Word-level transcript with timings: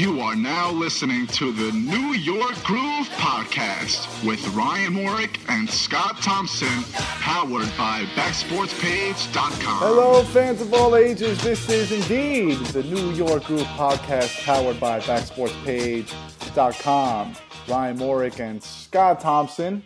You 0.00 0.20
are 0.20 0.34
now 0.34 0.70
listening 0.70 1.26
to 1.26 1.52
the 1.52 1.70
New 1.72 2.14
York 2.14 2.54
Groove 2.64 3.06
Podcast 3.18 4.26
with 4.26 4.42
Ryan 4.54 4.94
Morik 4.94 5.38
and 5.50 5.68
Scott 5.68 6.22
Thompson, 6.22 6.84
powered 7.20 7.68
by 7.76 8.06
BackSportsPage.com. 8.14 9.78
Hello, 9.78 10.22
fans 10.22 10.62
of 10.62 10.72
all 10.72 10.96
ages. 10.96 11.42
This 11.42 11.68
is 11.68 11.92
indeed 11.92 12.56
the 12.68 12.82
New 12.84 13.10
York 13.10 13.44
Groove 13.44 13.66
Podcast, 13.76 14.42
powered 14.42 14.80
by 14.80 15.00
BackSportsPage.com. 15.00 17.36
Ryan 17.68 17.98
Morik 17.98 18.40
and 18.40 18.62
Scott 18.62 19.20
Thompson 19.20 19.82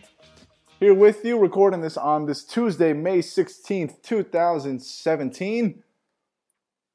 here 0.79 0.93
with 0.93 1.25
you, 1.25 1.37
recording 1.37 1.81
this 1.81 1.97
on 1.97 2.25
this 2.25 2.45
Tuesday, 2.45 2.93
May 2.93 3.19
16th, 3.19 4.01
2017. 4.01 5.83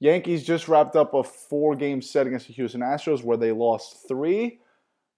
Yankees 0.00 0.44
just 0.44 0.66
wrapped 0.66 0.96
up 0.96 1.12
a 1.12 1.22
four 1.22 1.76
game 1.76 2.00
set 2.00 2.26
against 2.26 2.48
the 2.48 2.54
Houston 2.54 2.80
Astros 2.80 3.22
where 3.22 3.36
they 3.36 3.52
lost 3.52 4.08
three. 4.08 4.60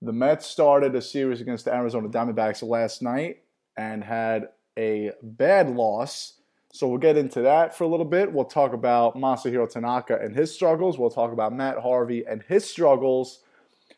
The 0.03 0.13
Mets 0.13 0.47
started 0.47 0.97
a 0.97 1.01
series 1.01 1.41
against 1.41 1.65
the 1.65 1.73
Arizona 1.75 2.09
Diamondbacks 2.09 2.69
last 2.69 3.01
night 3.01 3.45
and 3.77 4.03
had 4.03 4.49
a 4.77 5.13
bad 5.23 5.71
loss. 5.71 6.41
So 6.73 6.89
we'll 6.89 6.99
get 6.99 7.17
into 7.17 7.43
that 7.43 7.77
for 7.77 7.85
a 7.85 7.89
little 7.89 8.07
bit. 8.07 8.33
We'll 8.33 8.45
talk 8.45 8.73
about 8.73 9.15
Masahiro 9.15 9.71
Tanaka 9.71 10.19
and 10.21 10.35
his 10.35 10.53
struggles. 10.53 10.99
We'll 10.99 11.11
talk 11.11 11.33
about 11.33 11.55
Matt 11.55 11.79
Harvey 11.79 12.25
and 12.27 12.43
his 12.43 12.69
struggles. 12.69 13.41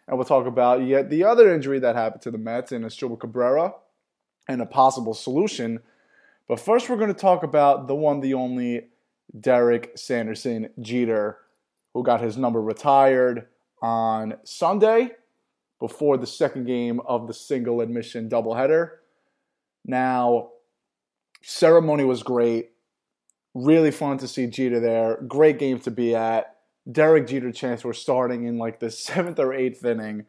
And 0.07 0.19
we'll 0.19 0.27
talk 0.27 0.47
about 0.47 0.85
yet 0.85 1.09
the 1.09 1.25
other 1.25 1.55
injury 1.55 1.79
that 1.79 1.97
happened 1.97 2.23
to 2.23 2.31
the 2.31 2.37
Mets 2.37 2.73
in 2.73 2.83
Asdrubal 2.83 3.19
Cabrera 3.19 3.73
and 4.49 4.61
a 4.61 4.67
possible 4.67 5.15
solution. 5.15 5.81
But 6.47 6.61
first, 6.61 6.91
we're 6.91 6.97
going 6.97 7.15
to 7.15 7.19
talk 7.19 7.43
about 7.43 7.89
the 7.89 7.95
one, 7.95 8.21
the 8.21 8.35
only 8.35 8.89
Derek 9.39 9.93
Sanderson 9.97 10.71
Jeter, 10.81 11.39
who 11.93 12.03
got 12.03 12.21
his 12.21 12.37
number 12.37 12.61
retired 12.61 13.47
on 13.83 14.35
Sunday 14.45 15.11
before 15.81 16.17
the 16.17 16.27
second 16.27 16.67
game 16.67 17.01
of 17.07 17.27
the 17.27 17.35
single 17.35 17.81
admission 17.81 18.29
doubleheader. 18.29 18.91
Now, 19.85 20.51
ceremony 21.43 22.05
was 22.05 22.23
great. 22.23 22.71
Really 23.55 23.91
fun 23.91 24.19
to 24.19 24.29
see 24.29 24.47
Jeter 24.47 24.81
there. 24.81 25.19
Great 25.29 25.59
game 25.59 25.79
to 25.81 25.91
be 25.91 26.15
at. 26.15 26.57
Derek 26.91 27.27
Jeter 27.27 27.53
chance 27.53 27.85
were 27.85 27.93
starting 27.93 28.45
in 28.45 28.59
like 28.59 28.81
the 28.81 28.91
seventh 28.91 29.39
or 29.39 29.53
eighth 29.53 29.85
inning 29.85 30.27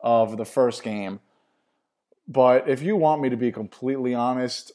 of 0.00 0.36
the 0.36 0.44
first 0.44 0.82
game. 0.82 1.20
But 2.26 2.68
if 2.68 2.82
you 2.82 2.96
want 2.96 3.22
me 3.22 3.30
to 3.30 3.36
be 3.36 3.50
completely 3.50 4.14
honest, 4.14 4.72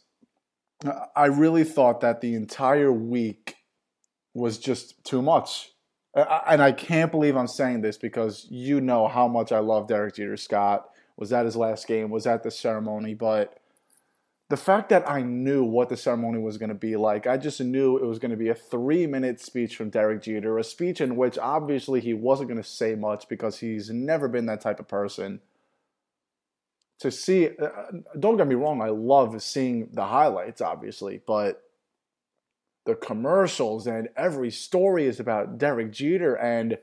I 1.15 1.25
really 1.25 1.63
thought 1.63 2.01
that 2.01 2.21
the 2.21 2.33
entire 2.33 2.91
week 2.91 3.57
was 4.33 4.57
just 4.57 5.03
too 5.03 5.21
much. 5.21 5.71
And 6.15 6.61
I 6.61 6.71
can't 6.71 7.11
believe 7.11 7.35
I'm 7.35 7.47
saying 7.47 7.81
this 7.81 7.97
because 7.97 8.45
you 8.49 8.81
know 8.81 9.07
how 9.07 9.27
much 9.27 9.51
I 9.51 9.59
love 9.59 9.87
Derek 9.87 10.15
Jeter 10.15 10.37
Scott. 10.37 10.89
Was 11.15 11.31
at 11.31 11.45
his 11.45 11.55
last 11.55 11.85
game, 11.85 12.09
was 12.09 12.25
at 12.25 12.41
the 12.41 12.49
ceremony, 12.49 13.13
but 13.13 13.59
the 14.49 14.57
fact 14.57 14.89
that 14.89 15.09
I 15.09 15.21
knew 15.21 15.63
what 15.63 15.89
the 15.89 15.97
ceremony 15.97 16.39
was 16.39 16.57
going 16.59 16.69
to 16.69 16.75
be 16.75 16.95
like, 16.95 17.25
I 17.25 17.37
just 17.37 17.59
knew 17.61 17.97
it 17.97 18.05
was 18.05 18.19
going 18.19 18.29
to 18.31 18.37
be 18.37 18.49
a 18.49 18.55
three 18.55 19.07
minute 19.07 19.39
speech 19.39 19.75
from 19.75 19.89
Derek 19.89 20.21
Jeter, 20.21 20.57
a 20.57 20.63
speech 20.63 21.01
in 21.01 21.15
which 21.15 21.39
obviously 21.39 22.01
he 22.01 22.13
wasn't 22.13 22.49
going 22.49 22.61
to 22.61 22.67
say 22.67 22.93
much 22.93 23.27
because 23.27 23.59
he's 23.59 23.89
never 23.89 24.27
been 24.27 24.45
that 24.47 24.61
type 24.61 24.79
of 24.79 24.87
person. 24.87 25.39
To 26.99 27.09
see, 27.09 27.49
uh, 27.57 27.69
don't 28.19 28.37
get 28.37 28.47
me 28.47 28.55
wrong, 28.55 28.81
I 28.81 28.89
love 28.89 29.41
seeing 29.41 29.89
the 29.91 30.05
highlights, 30.05 30.61
obviously, 30.61 31.21
but 31.25 31.63
the 32.85 32.95
commercials 32.95 33.87
and 33.87 34.09
every 34.17 34.51
story 34.51 35.05
is 35.05 35.19
about 35.19 35.57
Derek 35.57 35.91
Jeter, 35.91 36.35
and 36.35 36.77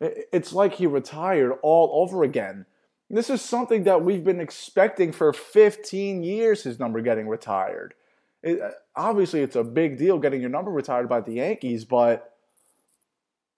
it's 0.00 0.52
like 0.52 0.74
he 0.74 0.86
retired 0.86 1.52
all 1.62 2.02
over 2.02 2.22
again. 2.22 2.66
This 3.10 3.30
is 3.30 3.40
something 3.40 3.84
that 3.84 4.04
we've 4.04 4.24
been 4.24 4.40
expecting 4.40 5.12
for 5.12 5.32
15 5.32 6.22
years, 6.22 6.62
his 6.62 6.78
number 6.78 7.00
getting 7.00 7.26
retired. 7.26 7.94
It, 8.42 8.60
uh, 8.60 8.70
obviously, 8.94 9.40
it's 9.40 9.56
a 9.56 9.64
big 9.64 9.96
deal 9.96 10.18
getting 10.18 10.40
your 10.40 10.50
number 10.50 10.70
retired 10.70 11.08
by 11.08 11.22
the 11.22 11.32
Yankees, 11.32 11.84
but 11.84 12.34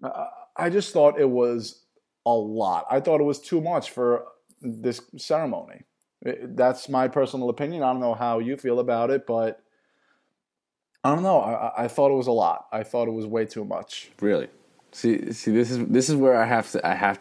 uh, 0.03 0.27
I 0.56 0.71
just 0.71 0.93
thought 0.93 1.21
it 1.21 1.29
was 1.29 1.83
a 2.25 2.33
lot. 2.33 2.87
I 2.91 3.00
thought 3.00 3.21
it 3.21 3.25
was 3.25 3.41
too 3.41 3.61
much 3.61 3.91
for 3.91 4.25
this 4.62 5.00
ceremony. 5.17 5.83
That's 6.23 6.89
my 6.89 7.09
personal 7.09 7.49
opinion. 7.49 7.83
I 7.83 7.93
don't 7.93 8.00
know 8.00 8.15
how 8.15 8.39
you 8.39 8.56
feel 8.56 8.79
about 8.79 9.11
it, 9.11 9.27
but 9.27 9.62
I 11.03 11.15
don't 11.15 11.22
know. 11.22 11.41
I, 11.41 11.84
I 11.84 11.88
thought 11.88 12.11
it 12.11 12.16
was 12.16 12.27
a 12.27 12.33
lot. 12.33 12.66
I 12.72 12.83
thought 12.83 13.09
it 13.09 13.12
was 13.12 13.27
way 13.27 13.47
too 13.47 13.65
much. 13.65 14.11
Really? 14.21 14.49
See, 14.93 15.33
see, 15.33 15.53
this 15.53 15.71
is 15.71 15.87
this 15.87 16.09
is 16.09 16.16
where 16.16 16.37
I 16.37 16.47
have 16.47 16.71
to 16.72 16.87
I 16.87 16.94
have 16.94 17.21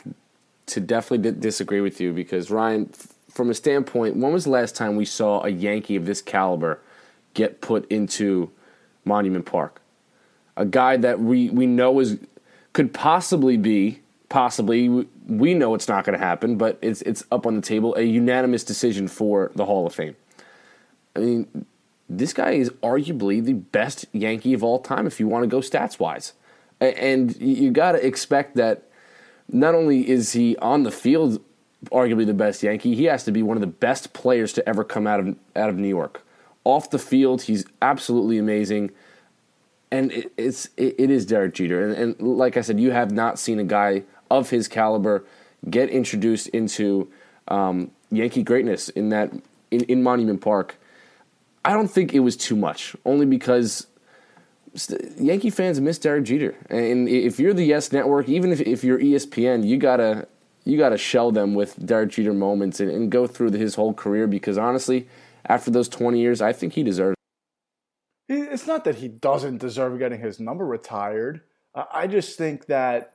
to 0.67 0.79
definitely 0.79 1.31
disagree 1.31 1.81
with 1.81 2.01
you 2.01 2.13
because 2.13 2.51
Ryan, 2.51 2.91
from 3.29 3.49
a 3.49 3.53
standpoint, 3.53 4.17
when 4.17 4.33
was 4.33 4.45
the 4.45 4.49
last 4.49 4.75
time 4.75 4.95
we 4.95 5.05
saw 5.05 5.43
a 5.43 5.49
Yankee 5.49 5.95
of 5.95 6.05
this 6.05 6.21
caliber 6.21 6.79
get 7.33 7.61
put 7.61 7.89
into 7.91 8.51
Monument 9.05 9.45
Park? 9.45 9.81
A 10.57 10.65
guy 10.65 10.97
that 10.97 11.19
we 11.19 11.49
we 11.49 11.65
know 11.65 11.99
is 11.99 12.17
could 12.73 12.93
possibly 12.93 13.55
be 13.55 14.01
possibly 14.29 15.07
we 15.27 15.53
know 15.53 15.73
it's 15.75 15.87
not 15.87 16.05
going 16.05 16.17
to 16.17 16.23
happen, 16.23 16.57
but 16.57 16.79
it's 16.81 17.01
it's 17.03 17.23
up 17.31 17.45
on 17.45 17.55
the 17.55 17.61
table 17.61 17.95
a 17.95 18.01
unanimous 18.01 18.63
decision 18.63 19.07
for 19.07 19.51
the 19.55 19.65
Hall 19.65 19.85
of 19.85 19.93
Fame. 19.93 20.15
I 21.15 21.19
mean, 21.19 21.65
this 22.09 22.33
guy 22.33 22.51
is 22.51 22.71
arguably 22.81 23.43
the 23.43 23.53
best 23.53 24.05
Yankee 24.11 24.53
of 24.53 24.63
all 24.63 24.79
time 24.79 25.05
if 25.05 25.19
you 25.19 25.27
want 25.27 25.43
to 25.43 25.47
go 25.47 25.59
stats 25.59 25.99
wise. 25.99 26.33
And 26.81 27.39
you 27.39 27.71
got 27.71 27.91
to 27.91 28.05
expect 28.05 28.55
that 28.55 28.83
not 29.47 29.75
only 29.75 30.09
is 30.09 30.33
he 30.33 30.57
on 30.57 30.83
the 30.83 30.91
field 30.91 31.41
arguably 31.91 32.25
the 32.25 32.33
best 32.33 32.63
Yankee, 32.63 32.95
he 32.95 33.05
has 33.05 33.23
to 33.25 33.31
be 33.31 33.43
one 33.43 33.57
of 33.57 33.61
the 33.61 33.67
best 33.67 34.13
players 34.13 34.53
to 34.53 34.67
ever 34.67 34.83
come 34.83 35.05
out 35.05 35.19
of 35.19 35.35
out 35.55 35.69
of 35.69 35.77
New 35.77 35.87
York. 35.87 36.25
Off 36.63 36.89
the 36.89 36.99
field, 36.99 37.43
he's 37.43 37.65
absolutely 37.81 38.37
amazing. 38.37 38.91
And 39.91 40.11
it, 40.11 40.31
it's 40.37 40.69
it, 40.77 40.95
it 40.97 41.09
is 41.09 41.25
Derek 41.25 41.53
Jeter, 41.53 41.87
and, 41.87 42.17
and 42.19 42.37
like 42.37 42.57
I 42.57 42.61
said, 42.61 42.79
you 42.79 42.91
have 42.91 43.11
not 43.11 43.39
seen 43.39 43.59
a 43.59 43.63
guy 43.63 44.03
of 44.29 44.49
his 44.49 44.67
caliber 44.67 45.25
get 45.69 45.89
introduced 45.89 46.47
into 46.49 47.11
um, 47.47 47.91
Yankee 48.11 48.43
greatness 48.43 48.89
in 48.89 49.09
that 49.09 49.31
in, 49.71 49.81
in 49.85 50.03
Monument 50.03 50.41
Park 50.41 50.77
I 51.65 51.73
don't 51.73 51.89
think 51.89 52.13
it 52.13 52.19
was 52.19 52.37
too 52.37 52.55
much, 52.55 52.95
only 53.05 53.25
because 53.25 53.87
Yankee 55.17 55.49
fans 55.49 55.81
miss 55.81 55.97
Derek 55.97 56.23
Jeter, 56.25 56.55
and 56.69 57.09
if 57.09 57.39
you're 57.39 57.53
the 57.53 57.65
Yes 57.65 57.91
Network, 57.91 58.29
even 58.29 58.51
if, 58.51 58.61
if 58.61 58.83
you're 58.83 58.99
ESPN, 58.99 59.65
you 59.65 59.77
gotta 59.77 60.27
you 60.63 60.77
gotta 60.77 60.97
shell 60.97 61.31
them 61.31 61.55
with 61.55 61.85
Derek 61.85 62.11
Jeter 62.11 62.33
moments 62.33 62.79
and, 62.79 62.91
and 62.91 63.11
go 63.11 63.27
through 63.27 63.51
his 63.51 63.75
whole 63.75 63.93
career 63.93 64.27
because 64.27 64.57
honestly, 64.57 65.07
after 65.45 65.71
those 65.71 65.89
20 65.89 66.19
years, 66.19 66.41
I 66.41 66.53
think 66.53 66.73
he 66.73 66.83
deserves. 66.83 67.15
It 68.27 68.49
it's 68.51 68.67
not 68.67 68.83
that 68.85 68.95
he 68.95 69.07
doesn't 69.07 69.57
deserve 69.57 69.97
getting 69.99 70.19
his 70.19 70.39
number 70.39 70.65
retired. 70.65 71.41
I 71.75 72.07
just 72.07 72.37
think 72.37 72.67
that 72.67 73.13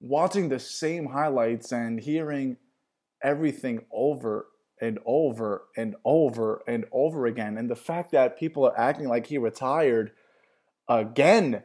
watching 0.00 0.48
the 0.48 0.58
same 0.58 1.06
highlights 1.06 1.72
and 1.72 1.98
hearing 1.98 2.56
everything 3.22 3.84
over 3.90 4.46
and 4.80 4.98
over 5.04 5.64
and 5.76 5.96
over 6.04 6.62
and 6.66 6.84
over 6.92 7.26
again. 7.26 7.56
And 7.58 7.70
the 7.70 7.76
fact 7.76 8.12
that 8.12 8.38
people 8.38 8.66
are 8.66 8.78
acting 8.78 9.08
like 9.08 9.26
he 9.26 9.38
retired 9.38 10.12
again. 10.88 11.62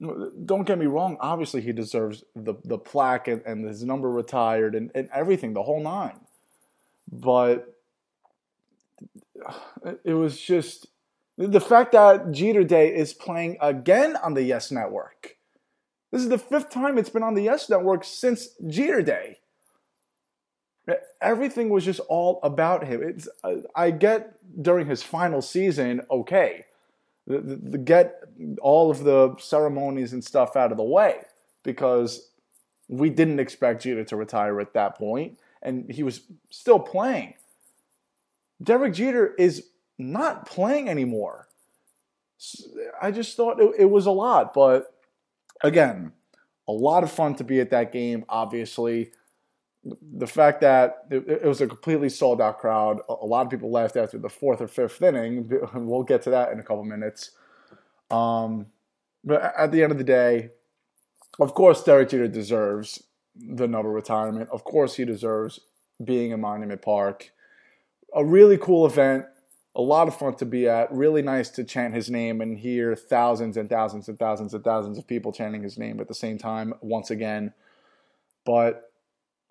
Don't 0.00 0.66
get 0.66 0.78
me 0.78 0.86
wrong, 0.86 1.18
obviously 1.20 1.60
he 1.60 1.72
deserves 1.72 2.24
the, 2.34 2.54
the 2.64 2.78
plaque 2.78 3.28
and, 3.28 3.42
and 3.44 3.66
his 3.66 3.84
number 3.84 4.10
retired 4.10 4.74
and, 4.74 4.90
and 4.94 5.10
everything, 5.12 5.52
the 5.52 5.62
whole 5.62 5.82
nine. 5.82 6.20
But 7.12 7.74
it 10.04 10.14
was 10.14 10.40
just 10.40 10.86
the 11.36 11.60
fact 11.60 11.92
that 11.92 12.32
Jeter 12.32 12.64
Day 12.64 12.94
is 12.94 13.12
playing 13.12 13.58
again 13.60 14.16
on 14.16 14.34
the 14.34 14.42
Yes 14.42 14.70
Network. 14.70 15.36
This 16.12 16.22
is 16.22 16.28
the 16.28 16.38
fifth 16.38 16.70
time 16.70 16.98
it's 16.98 17.10
been 17.10 17.22
on 17.22 17.34
the 17.34 17.42
Yes 17.42 17.68
Network 17.68 18.04
since 18.04 18.48
Jeter 18.66 19.02
Day. 19.02 19.39
Everything 21.20 21.68
was 21.70 21.84
just 21.84 22.00
all 22.08 22.40
about 22.42 22.86
him. 22.86 23.02
It's 23.02 23.28
I 23.74 23.90
get 23.90 24.36
during 24.62 24.86
his 24.86 25.02
final 25.02 25.42
season, 25.42 26.02
okay, 26.10 26.64
the, 27.26 27.40
the, 27.40 27.56
the 27.56 27.78
get 27.78 28.24
all 28.60 28.90
of 28.90 29.04
the 29.04 29.36
ceremonies 29.38 30.12
and 30.12 30.24
stuff 30.24 30.56
out 30.56 30.72
of 30.72 30.78
the 30.78 30.84
way 30.84 31.20
because 31.62 32.30
we 32.88 33.10
didn't 33.10 33.38
expect 33.38 33.82
Jeter 33.82 34.04
to 34.04 34.16
retire 34.16 34.60
at 34.60 34.74
that 34.74 34.96
point, 34.96 35.38
and 35.62 35.90
he 35.90 36.02
was 36.02 36.22
still 36.50 36.78
playing. 36.78 37.34
Derek 38.62 38.94
Jeter 38.94 39.34
is 39.34 39.66
not 39.98 40.46
playing 40.46 40.88
anymore. 40.88 41.48
I 43.00 43.10
just 43.10 43.36
thought 43.36 43.60
it, 43.60 43.70
it 43.78 43.90
was 43.90 44.06
a 44.06 44.10
lot, 44.10 44.54
but 44.54 44.94
again, 45.62 46.12
a 46.66 46.72
lot 46.72 47.04
of 47.04 47.10
fun 47.10 47.34
to 47.36 47.44
be 47.44 47.60
at 47.60 47.70
that 47.70 47.92
game. 47.92 48.24
Obviously, 48.28 49.12
the 49.84 50.26
fact 50.26 50.60
that 50.60 51.04
it, 51.10 51.44
was 51.44 51.60
a 51.60 51.66
completely 51.66 52.10
sold 52.10 52.40
out 52.40 52.58
crowd, 52.58 53.00
a, 53.08 53.26
lot 53.26 53.46
of 53.46 53.50
people 53.50 53.70
left 53.70 53.96
after 53.96 54.18
the 54.18 54.28
fourth 54.28 54.60
or 54.60 54.68
fifth 54.68 55.00
inning. 55.02 55.50
We'll 55.74 56.02
get 56.02 56.22
to 56.22 56.30
that 56.30 56.52
in 56.52 56.60
a 56.60 56.62
couple 56.62 56.84
minutes. 56.84 57.30
Um, 58.10 58.66
but 59.24 59.54
at 59.56 59.72
the 59.72 59.82
end 59.82 59.92
of 59.92 59.98
the 59.98 60.04
day, 60.04 60.50
of 61.38 61.54
course, 61.54 61.82
Derek 61.82 62.10
Jeter 62.10 62.28
deserves 62.28 63.02
the 63.34 63.66
Noto 63.66 63.88
retirement. 63.88 64.50
Of 64.50 64.64
course, 64.64 64.96
he 64.96 65.04
deserves 65.04 65.60
being 66.02 66.32
in 66.32 66.40
Monument 66.40 66.82
Park. 66.82 67.32
A 68.14 68.24
really 68.24 68.58
cool 68.58 68.84
event, 68.84 69.24
a 69.74 69.80
lot 69.80 70.08
of 70.08 70.16
fun 70.16 70.34
to 70.36 70.44
be 70.44 70.68
at. 70.68 70.92
Really 70.92 71.22
nice 71.22 71.48
to 71.50 71.64
chant 71.64 71.94
his 71.94 72.10
name 72.10 72.40
and 72.40 72.58
hear 72.58 72.94
thousands 72.94 73.56
and 73.56 73.70
thousands 73.70 74.08
and 74.08 74.18
thousands 74.18 74.52
and 74.52 74.64
thousands 74.64 74.98
of 74.98 75.06
people 75.06 75.32
chanting 75.32 75.62
his 75.62 75.78
name 75.78 76.00
at 76.00 76.08
the 76.08 76.14
same 76.14 76.36
time 76.36 76.74
once 76.82 77.10
again. 77.10 77.54
But 78.44 78.89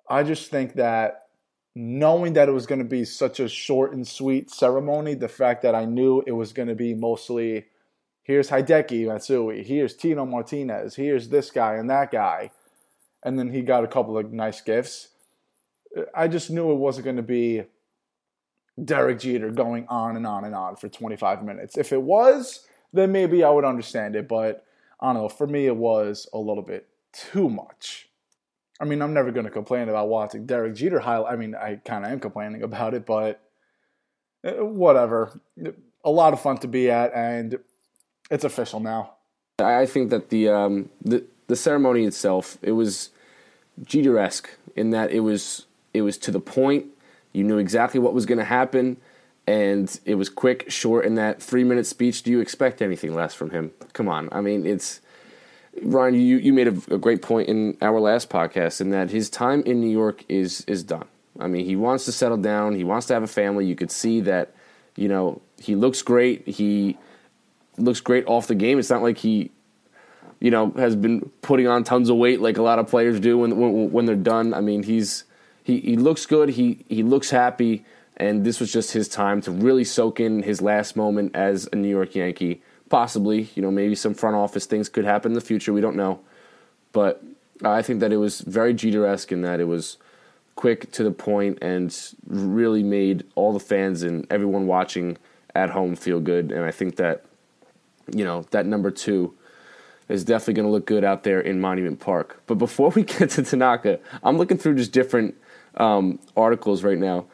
I 0.10 0.24
just 0.24 0.50
think 0.50 0.74
that 0.74 1.28
knowing 1.76 2.34
that 2.34 2.50
it 2.50 2.52
was 2.52 2.66
going 2.66 2.80
to 2.80 2.86
be 2.86 3.06
such 3.06 3.40
a 3.40 3.48
short 3.48 3.94
and 3.94 4.08
sweet 4.08 4.50
ceremony, 4.50 5.14
the 5.14 5.28
fact 5.28 5.62
that 5.62 5.76
I 5.76 5.86
knew 5.86 6.24
it 6.26 6.32
was 6.32 6.52
going 6.52 6.68
to 6.68 6.76
be 6.76 6.94
mostly 6.94 7.68
here's 8.24 8.50
Hideki 8.50 9.08
Matsui, 9.08 9.64
here's 9.64 9.96
Tino 9.96 10.26
Martinez, 10.26 10.96
here's 10.96 11.30
this 11.30 11.52
guy 11.52 11.76
and 11.76 11.90
that 11.90 12.12
guy, 12.12 12.52
and 13.24 13.40
then 13.40 13.52
he 13.52 13.62
got 13.62 13.84
a 13.84 13.88
couple 13.88 14.18
of 14.18 14.34
nice 14.34 14.62
gifts. 14.62 15.10
I 16.14 16.28
just 16.28 16.52
knew 16.52 16.72
it 16.72 16.76
wasn't 16.76 17.06
going 17.06 17.18
to 17.18 17.24
be 17.24 17.64
Derek 18.84 19.20
Jeter 19.20 19.52
going 19.52 19.88
on 19.88 20.16
and 20.16 20.28
on 20.28 20.46
and 20.46 20.56
on 20.56 20.76
for 20.76 20.90
25 20.90 21.44
minutes. 21.44 21.78
If 21.78 21.92
it 21.92 22.02
was, 22.02 22.68
then 22.94 23.12
maybe 23.12 23.44
I 23.44 23.50
would 23.50 23.66
understand 23.66 24.16
it, 24.16 24.28
but 24.28 24.66
I 25.00 25.08
don't 25.08 25.16
know. 25.16 25.30
For 25.30 25.48
me, 25.48 25.66
it 25.66 25.76
was 25.76 26.28
a 26.34 26.38
little 26.38 26.64
bit 26.64 26.88
too 27.12 27.50
much. 27.50 28.09
I 28.80 28.86
mean, 28.86 29.02
I'm 29.02 29.14
never 29.14 29.32
going 29.32 29.46
to 29.46 29.52
complain 29.52 29.90
about 29.90 30.08
watching 30.08 30.46
Derek 30.46 30.76
Jeter 30.76 31.00
highlight. 31.00 31.34
I 31.34 31.36
mean, 31.36 31.54
I 31.54 31.76
kind 31.84 32.06
of 32.06 32.12
am 32.12 32.20
complaining 32.20 32.64
about 32.64 32.94
it, 32.94 33.06
but 33.06 33.42
uh, 34.44 34.66
whatever. 34.66 35.40
A 36.06 36.10
lot 36.10 36.32
of 36.32 36.42
fun 36.42 36.58
to 36.60 36.68
be 36.68 36.90
at, 36.90 37.14
and 37.14 37.60
it's 38.32 38.46
official 38.46 38.80
now. 38.80 39.16
I 39.60 39.86
think 39.86 40.10
that 40.12 40.30
the 40.30 40.48
um, 40.50 40.90
the 41.04 41.26
the 41.48 41.58
ceremony 41.58 42.06
itself 42.06 42.58
it 42.62 42.72
was 42.72 43.10
Jeter 43.84 44.18
esque 44.18 44.50
in 44.76 44.92
that 44.92 45.12
it 45.12 45.20
was 45.22 45.66
it 45.94 46.04
was 46.04 46.18
to 46.20 46.32
the 46.32 46.40
point. 46.40 46.86
You 47.34 47.44
knew 47.44 47.58
exactly 47.58 48.00
what 48.00 48.14
was 48.14 48.26
going 48.26 48.38
to 48.38 48.46
happen, 48.46 48.98
and 49.46 50.00
it 50.06 50.16
was 50.16 50.30
quick, 50.30 50.72
short. 50.72 51.06
In 51.06 51.16
that 51.16 51.42
three 51.42 51.66
minute 51.66 51.86
speech, 51.86 52.24
do 52.24 52.32
you 52.32 52.40
expect 52.40 52.82
anything 52.82 53.14
less 53.14 53.34
from 53.34 53.50
him? 53.50 53.72
Come 53.92 54.08
on, 54.08 54.30
I 54.32 54.40
mean 54.40 54.66
it's 54.66 55.02
Ryan, 55.84 56.16
you, 56.16 56.38
you 56.38 56.54
made 56.54 56.68
a, 56.68 56.96
a, 56.96 56.98
great 56.98 57.22
point 57.22 57.50
in 57.50 57.78
our 57.82 58.00
last 58.00 58.30
podcast 58.30 58.82
in 58.82 58.92
that 58.92 59.10
his 59.10 59.30
time 59.30 59.62
in 59.64 59.80
New 59.82 59.90
York 59.90 60.24
is 60.30 60.62
is 60.68 60.84
done. 60.84 61.06
I 61.40 61.48
mean, 61.48 61.66
he 61.66 61.76
wants 61.76 62.06
to 62.06 62.12
settle 62.12 62.38
down. 62.38 62.76
He 62.76 62.84
wants 62.84 63.08
to 63.08 63.14
have 63.14 63.24
a 63.24 63.28
family. 63.28 63.66
You 63.66 63.76
could 63.76 63.92
see 63.92 64.22
that, 64.22 64.54
you 64.96 65.08
know, 65.08 65.42
he 65.58 65.76
looks 65.76 66.02
great. 66.02 66.48
He 66.48 66.98
looks 67.78 68.02
great 68.02 68.26
off 68.28 68.48
the 68.48 68.56
game. 68.56 68.80
It's 68.80 68.90
not 68.90 69.02
like 69.02 69.18
he, 69.18 69.52
you 70.40 70.52
know, 70.52 70.72
has 70.72 70.96
been 70.96 71.30
putting 71.42 71.68
on 71.68 71.84
tons 71.84 72.10
of 72.10 72.18
weight 72.18 72.42
like 72.42 72.58
a 72.58 72.62
lot 72.62 72.80
of 72.80 72.88
players 72.88 73.20
do 73.20 73.38
when 73.38 73.58
when, 73.58 73.92
when 73.92 74.06
they're 74.06 74.16
done. 74.16 74.54
I 74.54 74.62
mean, 74.62 74.84
he's 74.84 75.24
he, 75.64 75.80
he 75.80 75.96
looks 75.96 76.26
good. 76.26 76.50
He 76.50 76.86
he 76.90 77.04
looks 77.04 77.30
happy, 77.30 77.86
and 78.18 78.46
this 78.46 78.60
was 78.60 78.72
just 78.72 78.92
his 78.92 79.08
time 79.08 79.42
to 79.42 79.52
really 79.52 79.84
soak 79.84 80.20
in 80.20 80.44
his 80.44 80.62
last 80.62 80.96
moment 80.96 81.36
as 81.36 81.70
a 81.72 81.76
New 81.76 81.90
York 81.90 82.16
Yankee 82.16 82.62
Possibly, 82.90 83.50
you 83.56 83.62
know, 83.62 83.72
maybe 83.72 83.96
some 83.96 84.14
front 84.14 84.36
office 84.36 84.66
things 84.66 84.90
could 84.90 85.06
happen 85.06 85.32
in 85.32 85.36
the 85.36 85.42
future. 85.42 85.72
We 85.72 85.82
don't 85.82 85.96
know, 85.96 86.22
but 86.92 87.24
I 87.64 87.82
think 87.82 88.00
that 88.00 88.12
it 88.12 88.18
was 88.18 88.42
very 88.42 88.74
Jeter-esque 88.74 89.32
in 89.32 89.42
that 89.42 89.60
it 89.60 89.66
was 89.66 89.98
quick 90.56 90.92
to 90.92 91.04
the 91.04 91.12
point 91.12 91.58
and 91.62 91.96
really 92.28 92.84
made 92.84 93.24
all 93.36 93.54
the 93.54 93.60
fans 93.60 94.04
and 94.04 94.28
everyone 94.30 94.68
watching 94.68 95.18
at 95.56 95.70
home 95.70 95.96
feel 95.96 96.20
good. 96.20 96.52
And 96.52 96.66
I 96.66 96.72
think 96.72 96.96
that 96.98 97.26
you 98.14 98.26
know 98.26 98.46
that 98.52 98.66
number 98.66 98.92
two 98.92 99.34
is 100.08 100.24
definitely 100.24 100.56
going 100.56 100.66
to 100.66 100.72
look 100.72 100.86
good 100.86 101.04
out 101.04 101.24
there 101.24 101.40
in 101.40 101.62
Monument 101.62 102.00
Park. 102.00 102.42
But 102.48 102.56
before 102.56 102.90
we 102.90 103.04
get 103.18 103.30
to 103.32 103.44
Tanaka, 103.44 104.00
I'm 104.24 104.38
looking 104.38 104.58
through 104.58 104.76
just 104.76 104.92
different 104.92 105.36
um, 105.76 106.20
articles 106.36 106.84
right 106.84 106.98
now. 106.98 107.28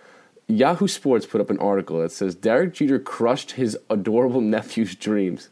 Yahoo 0.48 0.88
Sports 0.88 1.26
put 1.26 1.42
up 1.42 1.50
an 1.50 1.58
article 1.60 2.00
that 2.02 2.12
says 2.12 2.36
Derek 2.36 2.74
Jeter 2.74 3.00
crushed 3.00 3.52
his 3.52 3.78
adorable 3.90 4.42
nephew's 4.42 4.96
dreams. 4.96 5.50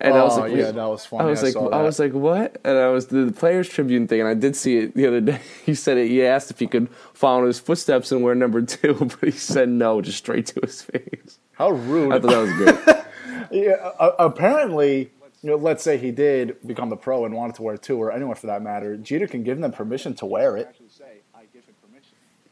And 0.00 0.14
oh, 0.14 0.18
I 0.18 0.22
was 0.22 0.38
oh, 0.38 0.40
like, 0.42 0.52
yeah, 0.54 0.70
that 0.70 0.86
was 0.88 1.04
funny. 1.04 1.24
I 1.24 1.26
was 1.26 1.42
I 1.42 1.46
like, 1.48 1.72
I 1.72 1.82
was 1.82 1.98
like, 1.98 2.12
what? 2.12 2.60
And 2.64 2.78
I 2.78 2.88
was 2.88 3.08
the, 3.08 3.24
the, 3.24 3.32
Players 3.32 3.68
Tribune 3.68 4.06
thing, 4.06 4.20
and 4.20 4.28
I 4.28 4.34
did 4.34 4.54
see 4.54 4.78
it 4.78 4.94
the 4.94 5.06
other 5.06 5.20
day. 5.20 5.40
He 5.66 5.74
said 5.74 5.98
it. 5.98 6.08
He 6.08 6.24
asked 6.24 6.52
if 6.52 6.60
he 6.60 6.68
could 6.68 6.88
follow 7.12 7.40
in 7.40 7.46
his 7.46 7.58
footsteps 7.58 8.12
and 8.12 8.22
wear 8.22 8.36
number 8.36 8.62
two, 8.62 8.94
but 9.20 9.28
he 9.28 9.32
said 9.32 9.68
no, 9.68 10.00
just 10.00 10.18
straight 10.18 10.46
to 10.46 10.60
his 10.60 10.82
face. 10.82 11.40
How 11.52 11.70
rude! 11.70 12.12
I 12.12 12.20
thought 12.20 12.30
that 12.30 12.38
was 12.38 12.52
good. 12.52 13.04
yeah, 13.64 13.72
uh, 13.98 14.12
apparently, 14.20 15.10
you 15.42 15.50
know, 15.50 15.56
let's 15.56 15.82
say 15.82 15.98
he 15.98 16.12
did 16.12 16.56
become 16.64 16.90
the 16.90 16.96
pro 16.96 17.24
and 17.24 17.34
wanted 17.34 17.56
to 17.56 17.62
wear 17.62 17.76
two, 17.76 18.00
or 18.00 18.12
anyone 18.12 18.36
for 18.36 18.46
that 18.46 18.62
matter. 18.62 18.96
Jeter 18.96 19.26
can 19.26 19.42
give 19.42 19.58
them 19.58 19.72
permission 19.72 20.14
to 20.14 20.26
wear 20.26 20.56
it. 20.56 20.76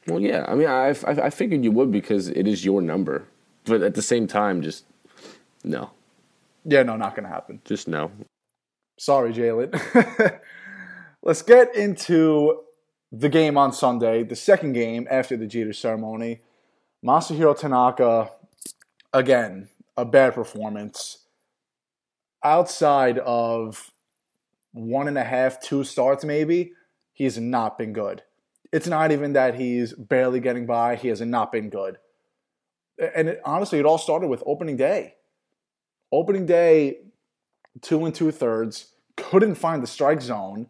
Well, 0.06 0.20
yeah. 0.20 0.44
I 0.46 0.54
mean, 0.54 0.68
I, 0.68 0.88
I, 0.88 1.26
I 1.26 1.30
figured 1.30 1.64
you 1.64 1.72
would 1.72 1.90
because 1.90 2.28
it 2.28 2.46
is 2.46 2.64
your 2.64 2.80
number, 2.80 3.26
but 3.64 3.82
at 3.82 3.94
the 3.94 4.02
same 4.02 4.26
time, 4.26 4.62
just 4.62 4.84
no. 5.64 5.90
Yeah, 6.64 6.82
no, 6.82 6.96
not 6.96 7.14
gonna 7.14 7.28
happen. 7.28 7.60
Just 7.64 7.88
no. 7.88 8.10
Sorry, 8.98 9.32
Jalen. 9.32 10.40
Let's 11.22 11.42
get 11.42 11.74
into 11.74 12.60
the 13.12 13.28
game 13.28 13.56
on 13.56 13.72
Sunday, 13.72 14.22
the 14.22 14.36
second 14.36 14.72
game 14.72 15.06
after 15.10 15.36
the 15.36 15.46
Jeter 15.46 15.72
ceremony. 15.72 16.40
Masahiro 17.04 17.58
Tanaka, 17.58 18.30
again, 19.12 19.68
a 19.96 20.04
bad 20.04 20.34
performance. 20.34 21.18
Outside 22.42 23.18
of 23.18 23.92
one 24.72 25.08
and 25.08 25.18
a 25.18 25.24
half, 25.24 25.60
two 25.60 25.84
starts, 25.84 26.24
maybe, 26.24 26.72
he's 27.12 27.38
not 27.38 27.78
been 27.78 27.92
good. 27.92 28.22
It's 28.72 28.86
not 28.86 29.12
even 29.12 29.32
that 29.34 29.54
he's 29.54 29.92
barely 29.92 30.40
getting 30.40 30.66
by. 30.66 30.96
He 30.96 31.08
has 31.08 31.20
not 31.20 31.52
been 31.52 31.70
good. 31.70 31.98
And 33.14 33.28
it, 33.28 33.40
honestly, 33.44 33.78
it 33.78 33.86
all 33.86 33.98
started 33.98 34.28
with 34.28 34.42
opening 34.46 34.76
day. 34.76 35.14
Opening 36.12 36.46
day, 36.46 36.98
two 37.82 38.04
and 38.04 38.14
two 38.14 38.30
thirds, 38.30 38.92
couldn't 39.16 39.56
find 39.56 39.82
the 39.82 39.86
strike 39.86 40.20
zone. 40.20 40.68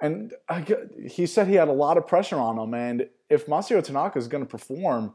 And 0.00 0.34
I, 0.48 0.64
he 1.08 1.26
said 1.26 1.48
he 1.48 1.54
had 1.54 1.68
a 1.68 1.72
lot 1.72 1.96
of 1.96 2.06
pressure 2.06 2.36
on 2.36 2.58
him. 2.58 2.74
And 2.74 3.08
if 3.30 3.46
Masahiro 3.46 3.82
Tanaka 3.82 4.18
is 4.18 4.28
going 4.28 4.44
to 4.44 4.48
perform 4.48 5.14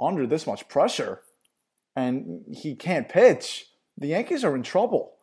under 0.00 0.26
this 0.26 0.46
much 0.46 0.68
pressure 0.68 1.22
and 1.96 2.44
he 2.52 2.74
can't 2.74 3.08
pitch, 3.08 3.66
the 3.96 4.08
Yankees 4.08 4.44
are 4.44 4.54
in 4.54 4.62
trouble. 4.62 5.14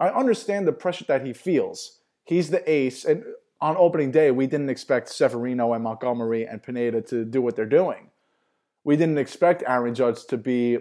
I 0.00 0.08
understand 0.08 0.66
the 0.66 0.72
pressure 0.72 1.04
that 1.08 1.24
he 1.24 1.32
feels. 1.32 2.00
He's 2.24 2.50
the 2.50 2.68
ace. 2.70 3.04
And 3.04 3.24
on 3.60 3.76
opening 3.76 4.10
day, 4.10 4.30
we 4.30 4.46
didn't 4.46 4.70
expect 4.70 5.08
Severino 5.08 5.72
and 5.72 5.82
Montgomery 5.82 6.46
and 6.46 6.62
Pineda 6.62 7.02
to 7.02 7.24
do 7.24 7.42
what 7.42 7.56
they're 7.56 7.66
doing. 7.66 8.10
We 8.84 8.96
didn't 8.96 9.18
expect 9.18 9.64
Aaron 9.66 9.94
Judge 9.94 10.24
to 10.26 10.36
be 10.36 10.78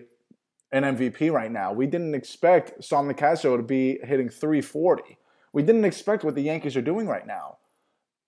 an 0.72 0.84
MVP 0.84 1.32
right 1.32 1.52
now. 1.52 1.74
We 1.74 1.88
didn't 1.88 2.14
expect 2.14 2.84
Sam 2.84 3.08
Nicasio 3.08 3.58
to 3.58 3.64
be 3.64 4.00
hitting 4.04 4.30
340. 4.30 5.18
We 5.54 5.64
didn't 5.64 5.86
expect 5.86 6.24
what 6.24 6.36
the 6.36 6.44
Yankees 6.44 6.78
are 6.78 6.82
doing 6.82 7.08
right 7.08 7.26
now. 7.26 7.58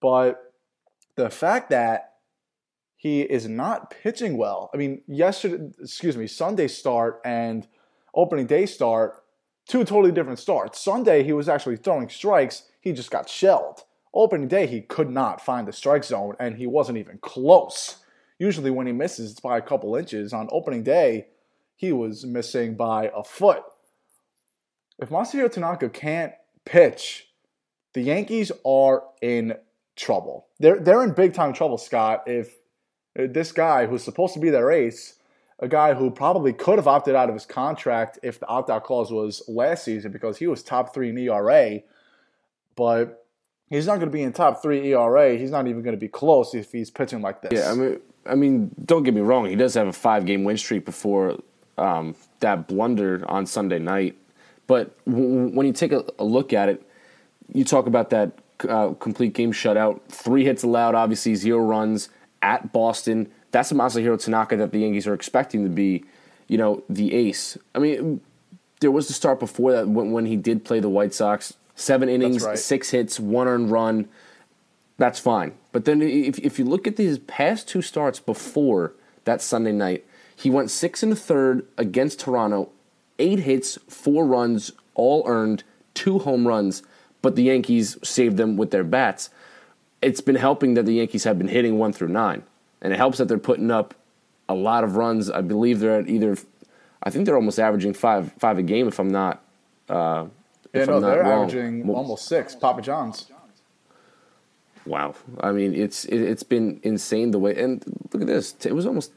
But 0.01 0.53
the 1.15 1.29
fact 1.29 1.69
that 1.69 2.13
he 2.99 3.21
is 3.21 3.47
not 3.47 3.91
pitching 3.91 4.35
well. 4.35 4.69
I 4.73 4.77
mean, 4.77 5.01
yesterday, 5.07 5.69
excuse 5.79 6.17
me, 6.17 6.27
Sunday 6.27 6.67
start 6.67 7.21
and 7.23 7.65
opening 8.13 8.45
day 8.45 8.65
start, 8.65 9.23
two 9.69 9.85
totally 9.85 10.11
different 10.11 10.37
starts. 10.37 10.83
Sunday, 10.83 11.23
he 11.23 11.31
was 11.31 11.47
actually 11.47 11.77
throwing 11.77 12.09
strikes, 12.09 12.63
he 12.81 12.91
just 12.91 13.09
got 13.09 13.29
shelled. 13.29 13.83
Opening 14.13 14.47
day, 14.47 14.65
he 14.65 14.81
could 14.81 15.09
not 15.09 15.39
find 15.43 15.67
the 15.67 15.73
strike 15.73 16.03
zone, 16.03 16.35
and 16.39 16.57
he 16.57 16.65
wasn't 16.65 16.97
even 16.97 17.19
close. 17.19 17.97
Usually, 18.39 18.71
when 18.71 18.87
he 18.87 18.93
misses, 18.93 19.31
it's 19.31 19.39
by 19.39 19.57
a 19.57 19.61
couple 19.61 19.95
inches. 19.95 20.33
On 20.33 20.47
opening 20.51 20.83
day, 20.83 21.27
he 21.75 21.91
was 21.91 22.25
missing 22.25 22.75
by 22.75 23.11
a 23.15 23.23
foot. 23.23 23.63
If 24.97 25.09
Masahiro 25.09 25.51
Tanaka 25.51 25.89
can't 25.89 26.33
pitch, 26.65 27.29
the 27.93 28.01
Yankees 28.01 28.51
are 28.65 29.03
in 29.21 29.55
trouble. 29.95 30.47
They're 30.59 30.79
they're 30.79 31.03
in 31.03 31.13
big 31.13 31.33
time 31.33 31.53
trouble, 31.53 31.77
Scott. 31.77 32.23
If 32.27 32.55
uh, 33.17 33.27
this 33.29 33.51
guy 33.51 33.85
who's 33.85 34.03
supposed 34.03 34.33
to 34.33 34.39
be 34.39 34.49
their 34.49 34.71
ace, 34.71 35.15
a 35.59 35.67
guy 35.67 35.93
who 35.93 36.09
probably 36.09 36.53
could 36.53 36.77
have 36.77 36.87
opted 36.87 37.15
out 37.15 37.29
of 37.29 37.35
his 37.35 37.45
contract 37.45 38.19
if 38.23 38.39
the 38.39 38.47
opt 38.47 38.69
out 38.69 38.83
clause 38.83 39.11
was 39.11 39.43
last 39.47 39.83
season 39.83 40.11
because 40.11 40.37
he 40.37 40.47
was 40.47 40.63
top 40.63 40.93
three 40.93 41.09
in 41.09 41.17
ERA, 41.17 41.79
but 42.75 43.25
he's 43.69 43.85
not 43.85 43.95
going 43.95 44.07
to 44.07 44.13
be 44.13 44.23
in 44.23 44.33
top 44.33 44.61
three 44.61 44.93
ERA. 44.93 45.37
He's 45.37 45.51
not 45.51 45.67
even 45.67 45.81
going 45.81 45.95
to 45.95 45.99
be 45.99 46.07
close 46.07 46.53
if 46.53 46.71
he's 46.71 46.89
pitching 46.89 47.21
like 47.21 47.41
this. 47.41 47.51
Yeah, 47.53 47.71
I 47.71 47.75
mean, 47.75 47.99
I 48.25 48.35
mean, 48.35 48.71
don't 48.85 49.03
get 49.03 49.13
me 49.13 49.21
wrong. 49.21 49.45
He 49.45 49.55
does 49.55 49.73
have 49.75 49.87
a 49.87 49.93
five 49.93 50.25
game 50.25 50.43
win 50.43 50.57
streak 50.57 50.85
before 50.85 51.37
um, 51.77 52.15
that 52.39 52.67
blunder 52.67 53.23
on 53.27 53.45
Sunday 53.45 53.79
night. 53.79 54.17
But 54.67 55.03
w- 55.05 55.49
when 55.49 55.65
you 55.65 55.73
take 55.73 55.91
a, 55.91 56.05
a, 56.19 56.23
look 56.23 56.53
at 56.53 56.69
it, 56.69 56.87
you 57.53 57.63
talk 57.63 57.87
about 57.87 58.11
that 58.11 58.33
uh, 58.67 58.89
complete 58.99 59.33
game 59.33 59.51
shutout, 59.51 60.01
three 60.09 60.43
hits 60.43 60.63
allowed, 60.63 60.93
obviously 60.93 61.35
zero 61.35 61.59
runs 61.59 62.09
at 62.41 62.71
Boston. 62.71 63.31
That's 63.51 63.71
a 63.71 63.75
Masahiro 63.75 64.23
Tanaka 64.23 64.57
that 64.57 64.71
the 64.71 64.79
Yankees 64.79 65.07
are 65.07 65.13
expecting 65.13 65.63
to 65.63 65.69
be, 65.69 66.03
you 66.47 66.57
know, 66.57 66.83
the 66.89 67.13
ace. 67.13 67.57
I 67.73 67.79
mean, 67.79 68.21
there 68.79 68.91
was 68.91 69.07
the 69.07 69.13
start 69.13 69.39
before 69.39 69.71
that 69.71 69.87
when, 69.87 70.11
when 70.11 70.25
he 70.25 70.35
did 70.35 70.63
play 70.63 70.79
the 70.79 70.89
White 70.89 71.13
Sox 71.13 71.53
Seven 71.79 72.09
innings, 72.09 72.43
right. 72.43 72.59
six 72.59 72.89
hits, 72.89 73.21
one 73.21 73.47
earned 73.47 73.71
run. 73.71 74.09
that's 74.97 75.17
fine. 75.17 75.53
But 75.71 75.85
then 75.85 76.01
if 76.01 76.37
if 76.39 76.59
you 76.59 76.65
look 76.65 76.85
at 76.87 76.97
these 76.97 77.19
past 77.19 77.69
two 77.69 77.81
starts 77.81 78.19
before 78.19 78.91
that 79.23 79.41
Sunday 79.41 79.71
night, 79.71 80.05
he 80.35 80.49
went 80.49 80.71
six 80.71 81.03
and 81.03 81.13
a 81.13 81.15
third 81.15 81.65
against 81.77 82.19
Toronto, 82.19 82.69
eight 83.17 83.39
hits, 83.39 83.77
four 83.87 84.25
runs, 84.25 84.73
all 84.93 85.23
earned, 85.25 85.63
two 85.93 86.19
home 86.19 86.45
runs, 86.45 86.83
but 87.21 87.37
the 87.37 87.43
Yankees 87.43 87.97
saved 88.03 88.35
them 88.35 88.57
with 88.57 88.71
their 88.71 88.83
bats. 88.83 89.29
It's 90.01 90.19
been 90.19 90.35
helping 90.35 90.73
that 90.73 90.85
the 90.85 90.95
Yankees 90.95 91.23
have 91.23 91.37
been 91.37 91.47
hitting 91.47 91.77
one 91.77 91.93
through 91.93 92.09
nine, 92.09 92.43
and 92.81 92.91
it 92.91 92.97
helps 92.97 93.19
that 93.19 93.29
they're 93.29 93.37
putting 93.37 93.71
up 93.71 93.93
a 94.49 94.53
lot 94.53 94.83
of 94.83 94.97
runs. 94.97 95.29
I 95.29 95.39
believe 95.39 95.79
they're 95.79 95.99
at 95.99 96.09
either, 96.09 96.37
I 97.01 97.09
think 97.09 97.25
they're 97.25 97.37
almost 97.37 97.57
averaging 97.57 97.93
five 97.93 98.33
five 98.33 98.57
a 98.57 98.63
game. 98.63 98.89
If 98.89 98.99
I'm 98.99 99.11
not, 99.11 99.41
uh, 99.87 100.25
Yeah, 100.73 100.85
no, 100.85 100.99
they're 100.99 101.23
wrong. 101.23 101.43
averaging 101.43 101.87
Well, 101.87 101.97
almost 101.97 102.25
six. 102.25 102.55
Papa 102.55 102.81
John's. 102.81 103.31
Wow, 104.85 105.15
I 105.39 105.51
mean 105.51 105.75
it's 105.75 106.05
it, 106.05 106.21
it's 106.21 106.43
been 106.43 106.79
insane 106.83 107.31
the 107.31 107.39
way. 107.39 107.55
And 107.55 107.83
look 108.11 108.21
at 108.21 108.27
this, 108.27 108.55
it 108.65 108.73
was 108.73 108.85
almost 108.85 109.11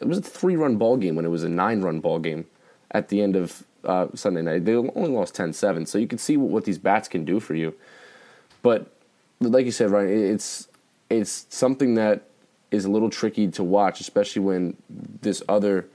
it 0.00 0.06
was 0.06 0.18
a 0.18 0.22
three 0.22 0.56
run 0.56 0.76
ball 0.76 0.96
game 0.96 1.16
when 1.16 1.24
it 1.24 1.30
was 1.30 1.44
a 1.44 1.48
nine 1.48 1.82
run 1.82 2.00
ball 2.00 2.18
game 2.18 2.46
at 2.90 3.08
the 3.08 3.20
end 3.20 3.36
of 3.36 3.64
uh, 3.84 4.06
Sunday 4.14 4.42
night. 4.42 4.64
They 4.64 4.74
only 4.74 5.10
lost 5.10 5.34
10-7, 5.34 5.86
so 5.86 5.98
you 5.98 6.06
can 6.06 6.18
see 6.18 6.36
what, 6.36 6.50
what 6.50 6.64
these 6.64 6.78
bats 6.78 7.08
can 7.08 7.24
do 7.24 7.40
for 7.40 7.54
you. 7.54 7.74
But 8.62 8.90
like 9.40 9.64
you 9.64 9.72
said, 9.72 9.90
right, 9.90 10.08
it's 10.08 10.68
it's 11.10 11.46
something 11.48 11.94
that 11.94 12.22
is 12.70 12.84
a 12.84 12.90
little 12.90 13.10
tricky 13.10 13.48
to 13.48 13.64
watch, 13.64 14.00
especially 14.00 14.42
when 14.42 14.76
this 14.88 15.42
other 15.48 15.86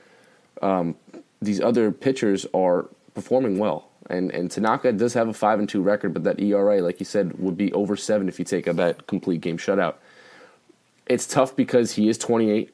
um, 0.62 0.96
these 1.42 1.60
other 1.60 1.92
pitchers 1.92 2.46
are 2.54 2.86
performing 3.14 3.58
well. 3.58 3.90
And 4.10 4.32
and 4.32 4.52
Tanaka 4.52 4.92
does 4.92 5.14
have 5.14 5.28
a 5.28 5.34
five 5.34 5.60
and 5.60 5.68
two 5.68 5.82
record, 5.82 6.14
but 6.14 6.24
that 6.24 6.40
ERA, 6.40 6.82
like 6.82 7.00
you 7.00 7.06
said, 7.06 7.40
would 7.40 7.58
be 7.58 7.72
over 7.74 7.96
seven 7.96 8.28
if 8.28 8.40
you 8.40 8.46
take 8.46 8.68
a 8.68 8.74
that 8.74 9.08
complete 9.08 9.42
game 9.42 9.58
shutout. 9.58 9.96
It's 11.06 11.28
tough 11.28 11.56
because 11.56 11.94
he 11.94 12.08
is 12.08 12.18
28, 12.18 12.74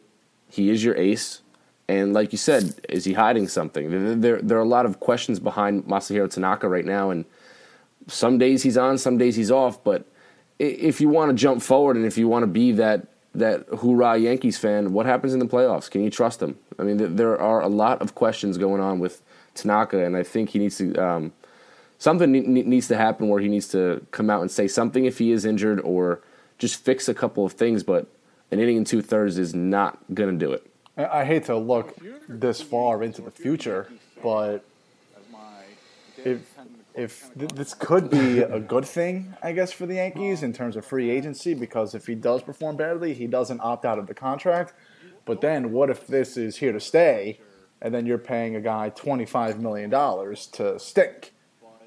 he 0.50 0.70
is 0.70 0.84
your 0.84 0.96
ace, 0.96 1.42
and 1.88 2.14
like 2.14 2.32
you 2.32 2.38
said, 2.38 2.76
is 2.88 3.06
he 3.06 3.14
hiding 3.14 3.48
something? 3.48 4.22
There 4.22 4.42
there, 4.42 4.58
are 4.58 4.62
a 4.62 4.68
lot 4.68 4.86
of 4.86 5.00
questions 5.00 5.40
behind 5.40 5.86
Masahiro 5.86 6.32
Tanaka 6.32 6.68
right 6.68 6.86
now, 6.86 7.10
and 7.10 7.26
some 8.08 8.38
days 8.38 8.64
he's 8.64 8.78
on, 8.78 8.98
some 8.98 9.18
days 9.18 9.36
he's 9.36 9.52
off. 9.52 9.84
But 9.84 10.06
if 10.60 11.02
you 11.02 11.10
want 11.10 11.30
to 11.30 11.36
jump 11.36 11.62
forward 11.62 11.96
and 11.96 12.06
if 12.06 12.18
you 12.18 12.28
want 12.28 12.44
to 12.44 12.48
be 12.48 12.72
that 12.74 13.08
that 13.34 13.68
hoorah 13.70 14.18
Yankees 14.18 14.58
fan, 14.58 14.94
what 14.94 15.06
happens 15.06 15.34
in 15.34 15.40
the 15.40 15.46
playoffs? 15.48 15.90
Can 15.90 16.04
you 16.04 16.10
trust 16.10 16.42
him? 16.42 16.58
I 16.78 16.84
mean, 16.84 17.16
there 17.16 17.40
are 17.40 17.62
a 17.62 17.68
lot 17.68 18.02
of 18.02 18.16
questions 18.16 18.58
going 18.58 18.82
on 18.82 19.00
with 19.00 19.22
Tanaka, 19.56 20.06
and 20.06 20.16
I 20.16 20.24
think 20.24 20.50
he 20.50 20.60
needs 20.60 20.78
to 20.78 20.96
um, 20.96 21.34
something 21.98 22.32
ne- 22.32 22.42
ne- 22.42 22.64
needs 22.64 22.88
to 22.88 22.98
happen 22.98 23.30
where 23.30 23.42
he 23.42 23.48
needs 23.48 23.68
to 23.70 24.06
come 24.12 24.30
out 24.30 24.42
and 24.42 24.50
say 24.50 24.68
something 24.68 25.06
if 25.06 25.18
he 25.20 25.32
is 25.32 25.46
injured, 25.46 25.80
or 25.82 26.22
just 26.58 26.84
fix 26.84 27.08
a 27.08 27.14
couple 27.14 27.46
of 27.46 27.54
things. 27.54 27.84
But 27.84 28.08
an 28.52 28.60
inning 28.60 28.78
and 28.78 28.88
two 28.88 29.02
thirds 29.02 29.38
is 29.38 29.54
not 29.54 29.98
going 30.14 30.38
to 30.38 30.46
do 30.46 30.52
it. 30.52 30.66
I 30.98 31.22
I 31.22 31.26
hate 31.26 31.46
to 31.46 31.58
look 31.58 31.96
this 32.28 32.62
far 32.62 33.04
into 33.04 33.22
the 33.22 33.32
future, 33.32 33.90
but 34.22 34.66
if 36.26 36.40
if 36.96 37.32
th- 37.38 37.52
this 37.52 37.74
could 37.74 38.10
be 38.10 38.40
a 38.40 38.60
good 38.60 38.86
thing, 38.86 39.34
I 39.42 39.54
guess, 39.54 39.72
for 39.72 39.86
the 39.86 39.96
Yankees 39.96 40.44
in 40.44 40.52
terms 40.54 40.76
of 40.76 40.86
free 40.86 41.10
agency, 41.10 41.54
because 41.54 41.96
if 41.96 42.08
he 42.08 42.16
does 42.16 42.42
perform 42.42 42.76
badly, 42.76 43.14
he 43.14 43.28
doesn't 43.28 43.62
opt 43.62 43.86
out 43.86 44.00
of 44.00 44.08
the 44.08 44.14
contract. 44.14 44.74
But 45.26 45.42
then, 45.42 45.72
what 45.72 45.90
if 45.90 46.08
this 46.08 46.38
is 46.38 46.58
here 46.58 46.72
to 46.72 46.80
stay, 46.80 47.40
and 47.82 47.94
then 47.94 48.06
you're 48.06 48.18
paying 48.18 48.56
a 48.56 48.62
guy 48.62 48.90
twenty 48.90 49.26
five 49.26 49.60
million 49.60 49.90
dollars 49.90 50.48
to 50.48 50.80
stink 50.80 51.34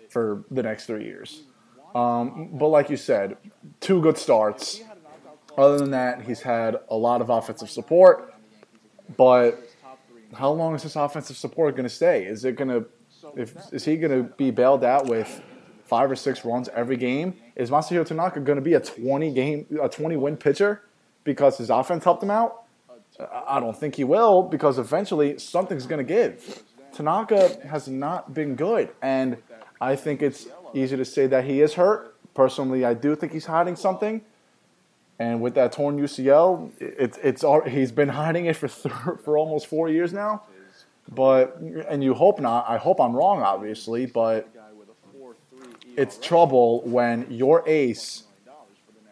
for 0.09 0.45
the 0.51 0.63
next 0.63 0.87
three 0.87 1.05
years? 1.05 1.43
Um, 1.95 2.51
but 2.53 2.69
like 2.69 2.89
you 2.91 2.97
said, 2.97 3.37
two 3.81 4.01
good 4.01 4.17
starts. 4.17 4.83
Other 5.59 5.79
than 5.79 5.91
that, 5.91 6.23
he's 6.23 6.41
had 6.41 6.79
a 6.89 6.97
lot 6.97 7.21
of 7.21 7.29
offensive 7.29 7.69
support. 7.69 8.35
But 9.17 9.63
how 10.35 10.51
long 10.53 10.75
is 10.75 10.83
this 10.83 10.97
offensive 10.97 11.37
support 11.37 11.77
going 11.77 11.85
to 11.85 11.95
stay? 11.95 12.25
Is 12.25 12.47
it 12.47 12.57
going 12.57 12.69
to, 12.69 12.87
is 13.71 13.85
he 13.85 13.97
going 13.99 14.13
to 14.13 14.35
be 14.35 14.51
bailed 14.51 14.83
out 14.83 15.07
with 15.07 15.43
five 15.85 16.11
or 16.11 16.17
six 16.17 16.43
runs 16.43 16.71
every 16.71 16.97
game? 16.97 17.35
Is 17.55 17.71
Masahiro 17.71 18.07
Tanaka 18.07 18.41
going 18.41 18.57
to 18.57 18.63
be 18.63 18.73
a 18.73 18.81
twenty 18.81 19.31
game, 19.31 19.67
a 19.83 19.91
twenty 19.91 20.17
win 20.17 20.39
pitcher 20.39 20.85
because 21.25 21.59
his 21.59 21.69
offense 21.69 22.05
helped 22.05 22.23
him 22.23 22.31
out? 22.31 22.62
I 23.21 23.61
don't 23.61 23.77
think 23.77 23.97
he 23.97 24.05
will 24.05 24.43
because 24.43 24.79
eventually 24.79 25.39
something's 25.39 25.87
going 25.87 26.05
to 26.05 26.13
give. 26.13 26.63
Tanaka 26.93 27.59
has 27.67 27.89
not 27.89 28.35
been 28.35 28.55
good, 28.55 28.91
and 29.01 29.37
I 29.81 29.97
think 29.97 30.23
it's 30.23 30.47
easy 30.75 30.97
to 30.97 31.05
say 31.05 31.27
that 31.27 31.45
he 31.45 31.61
is 31.61 31.75
hurt. 31.75 32.17
Personally, 32.35 32.85
I 32.85 32.95
do 32.95 33.15
think 33.15 33.33
he's 33.33 33.47
hiding 33.47 33.77
something. 33.77 34.23
And 35.19 35.41
with 35.41 35.55
that 35.55 35.73
torn 35.73 35.99
UCL, 35.99 36.73
it's 36.81 37.19
it's 37.23 37.45
he's 37.69 37.93
been 37.93 38.09
hiding 38.09 38.47
it 38.47 38.57
for 38.57 38.69
th- 38.83 39.21
for 39.25 39.39
almost 39.39 39.67
four 39.67 39.89
years 39.89 40.13
now. 40.13 40.43
But 41.09 41.59
and 41.89 42.03
you 42.03 42.15
hope 42.15 42.41
not. 42.41 42.69
I 42.69 42.79
hope 42.79 43.01
I'm 43.01 43.15
wrong, 43.15 43.43
obviously. 43.43 44.07
But 44.07 44.49
it's 45.97 46.19
trouble 46.19 46.83
when 46.83 47.27
your 47.31 47.63
ace 47.69 48.25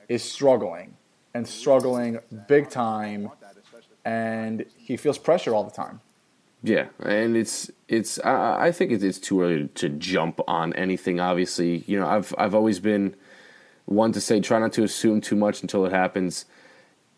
is 0.09 0.23
struggling 0.25 0.97
and 1.35 1.47
struggling 1.47 2.19
big 2.49 2.71
time, 2.71 3.31
and 4.11 4.65
he 4.77 4.97
feels 4.97 5.19
pressure 5.19 5.55
all 5.55 5.65
the 5.65 5.71
time. 5.71 6.01
Yeah, 6.63 6.87
and 7.03 7.37
it's 7.37 7.71
it's 7.89 8.19
I, 8.21 8.67
I 8.67 8.73
think 8.73 8.91
it's, 8.93 9.03
it's 9.03 9.19
too 9.19 9.41
early 9.43 9.69
to 9.77 9.89
jump 9.89 10.41
on 10.47 10.73
anything. 10.75 11.21
Obviously, 11.21 11.85
you 11.87 11.99
know 11.99 12.07
I've 12.07 12.35
I've 12.37 12.55
always 12.55 12.81
been 12.81 13.15
one 13.87 14.13
to 14.13 14.21
say 14.21 14.41
try 14.41 14.59
not 14.59 14.73
to 14.75 14.83
assume 14.85 15.21
too 15.21 15.37
much 15.37 15.63
until 15.63 15.87
it 15.87 15.93
happens. 15.93 16.45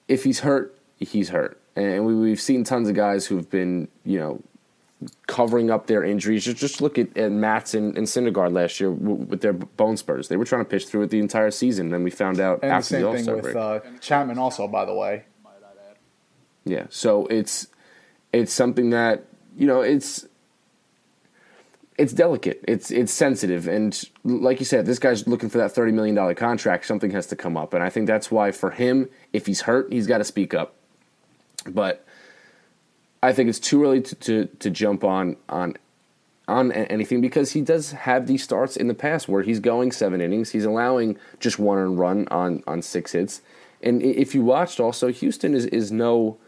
If 0.06 0.24
he's 0.24 0.40
hurt, 0.40 0.78
he's 0.98 1.30
hurt, 1.30 1.60
and 1.74 2.06
we, 2.06 2.14
we've 2.14 2.40
seen 2.40 2.62
tons 2.62 2.88
of 2.88 2.94
guys 2.94 3.26
who've 3.26 3.50
been 3.50 3.88
you 4.04 4.18
know 4.18 4.40
covering 5.26 5.68
up 5.70 5.88
their 5.88 6.04
injuries. 6.04 6.44
Just 6.44 6.58
just 6.58 6.80
look 6.80 6.96
at, 6.96 7.16
at 7.16 7.32
Matz 7.32 7.74
and, 7.74 7.98
and 7.98 8.06
Syndergaard 8.06 8.52
last 8.52 8.78
year 8.78 8.90
w- 8.90 9.24
with 9.24 9.40
their 9.40 9.52
bone 9.52 9.96
spurs. 9.96 10.28
They 10.28 10.36
were 10.36 10.44
trying 10.44 10.64
to 10.64 10.70
pitch 10.70 10.86
through 10.86 11.02
it 11.02 11.10
the 11.10 11.18
entire 11.18 11.50
season, 11.50 11.86
and 11.86 11.94
then 11.94 12.04
we 12.04 12.10
found 12.10 12.38
out 12.38 12.60
And 12.62 12.70
the 12.70 12.74
after 12.76 12.94
the 12.94 13.00
same 13.00 13.06
All 13.06 13.14
thing 13.16 13.34
with 13.34 13.42
break. 13.42 13.56
uh, 13.56 13.80
Chapman, 14.00 14.38
also, 14.38 14.68
by 14.68 14.84
the 14.84 14.94
way. 14.94 15.24
Yeah, 16.64 16.86
so 16.90 17.26
it's 17.26 17.68
it's 18.32 18.52
something 18.52 18.90
that 18.90 19.24
you 19.56 19.66
know 19.66 19.80
it's 19.80 20.26
it's 21.98 22.12
delicate. 22.12 22.64
It's 22.66 22.90
it's 22.90 23.12
sensitive, 23.12 23.68
and 23.68 24.02
like 24.24 24.58
you 24.58 24.64
said, 24.64 24.86
this 24.86 24.98
guy's 24.98 25.26
looking 25.26 25.48
for 25.48 25.58
that 25.58 25.72
thirty 25.72 25.92
million 25.92 26.14
dollar 26.14 26.34
contract. 26.34 26.86
Something 26.86 27.10
has 27.10 27.26
to 27.28 27.36
come 27.36 27.56
up, 27.56 27.74
and 27.74 27.82
I 27.82 27.90
think 27.90 28.06
that's 28.06 28.30
why 28.30 28.50
for 28.50 28.70
him, 28.70 29.08
if 29.32 29.46
he's 29.46 29.62
hurt, 29.62 29.92
he's 29.92 30.06
got 30.06 30.18
to 30.18 30.24
speak 30.24 30.54
up. 30.54 30.74
But 31.66 32.04
I 33.22 33.32
think 33.32 33.48
it's 33.48 33.60
too 33.60 33.84
early 33.84 34.00
to, 34.00 34.14
to, 34.16 34.46
to 34.46 34.70
jump 34.70 35.04
on 35.04 35.36
on 35.48 35.76
on 36.48 36.72
anything 36.72 37.20
because 37.20 37.52
he 37.52 37.60
does 37.60 37.92
have 37.92 38.26
these 38.26 38.42
starts 38.42 38.76
in 38.76 38.88
the 38.88 38.94
past 38.94 39.28
where 39.28 39.42
he's 39.42 39.60
going 39.60 39.92
seven 39.92 40.20
innings, 40.20 40.50
he's 40.50 40.64
allowing 40.64 41.16
just 41.38 41.58
one 41.58 41.96
run 41.96 42.26
on 42.30 42.64
on 42.66 42.82
six 42.82 43.12
hits, 43.12 43.42
and 43.82 44.02
if 44.02 44.34
you 44.34 44.42
watched 44.42 44.80
also, 44.80 45.08
Houston 45.08 45.54
is 45.54 45.66
is 45.66 45.92
no. 45.92 46.38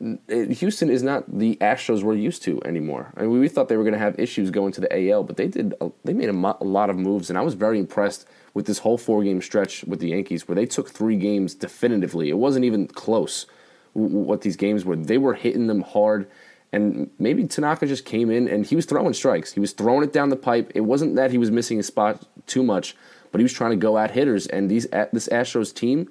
Houston 0.00 0.90
is 0.90 1.02
not 1.02 1.24
the 1.38 1.56
Astros 1.56 2.04
we're 2.04 2.14
used 2.14 2.44
to 2.44 2.62
anymore. 2.64 3.12
I 3.16 3.22
mean, 3.22 3.40
we 3.40 3.48
thought 3.48 3.68
they 3.68 3.76
were 3.76 3.82
going 3.82 3.94
to 3.94 3.98
have 3.98 4.18
issues 4.18 4.50
going 4.50 4.70
to 4.72 4.80
the 4.80 5.10
AL, 5.10 5.24
but 5.24 5.36
they 5.36 5.48
did. 5.48 5.74
They 6.04 6.12
made 6.12 6.28
a, 6.28 6.32
mo- 6.32 6.56
a 6.60 6.64
lot 6.64 6.88
of 6.88 6.96
moves, 6.96 7.30
and 7.30 7.38
I 7.38 7.42
was 7.42 7.54
very 7.54 7.80
impressed 7.80 8.26
with 8.54 8.66
this 8.66 8.78
whole 8.78 8.96
four 8.96 9.24
game 9.24 9.42
stretch 9.42 9.82
with 9.84 9.98
the 9.98 10.10
Yankees, 10.10 10.46
where 10.46 10.54
they 10.54 10.66
took 10.66 10.88
three 10.88 11.16
games 11.16 11.52
definitively. 11.52 12.28
It 12.28 12.38
wasn't 12.38 12.64
even 12.64 12.86
close 12.86 13.46
w- 13.94 14.16
what 14.18 14.42
these 14.42 14.56
games 14.56 14.84
were. 14.84 14.94
They 14.94 15.18
were 15.18 15.34
hitting 15.34 15.66
them 15.66 15.80
hard, 15.80 16.30
and 16.72 17.10
maybe 17.18 17.46
Tanaka 17.48 17.86
just 17.86 18.04
came 18.04 18.30
in 18.30 18.46
and 18.46 18.66
he 18.66 18.76
was 18.76 18.86
throwing 18.86 19.14
strikes. 19.14 19.52
He 19.52 19.60
was 19.60 19.72
throwing 19.72 20.04
it 20.04 20.12
down 20.12 20.28
the 20.28 20.36
pipe. 20.36 20.70
It 20.76 20.82
wasn't 20.82 21.16
that 21.16 21.32
he 21.32 21.38
was 21.38 21.50
missing 21.50 21.80
a 21.80 21.82
spot 21.82 22.24
too 22.46 22.62
much, 22.62 22.94
but 23.32 23.40
he 23.40 23.42
was 23.42 23.52
trying 23.52 23.70
to 23.70 23.76
go 23.76 23.98
at 23.98 24.12
hitters. 24.12 24.46
And 24.46 24.70
these 24.70 24.86
this 24.86 25.28
Astros 25.28 25.74
team 25.74 26.08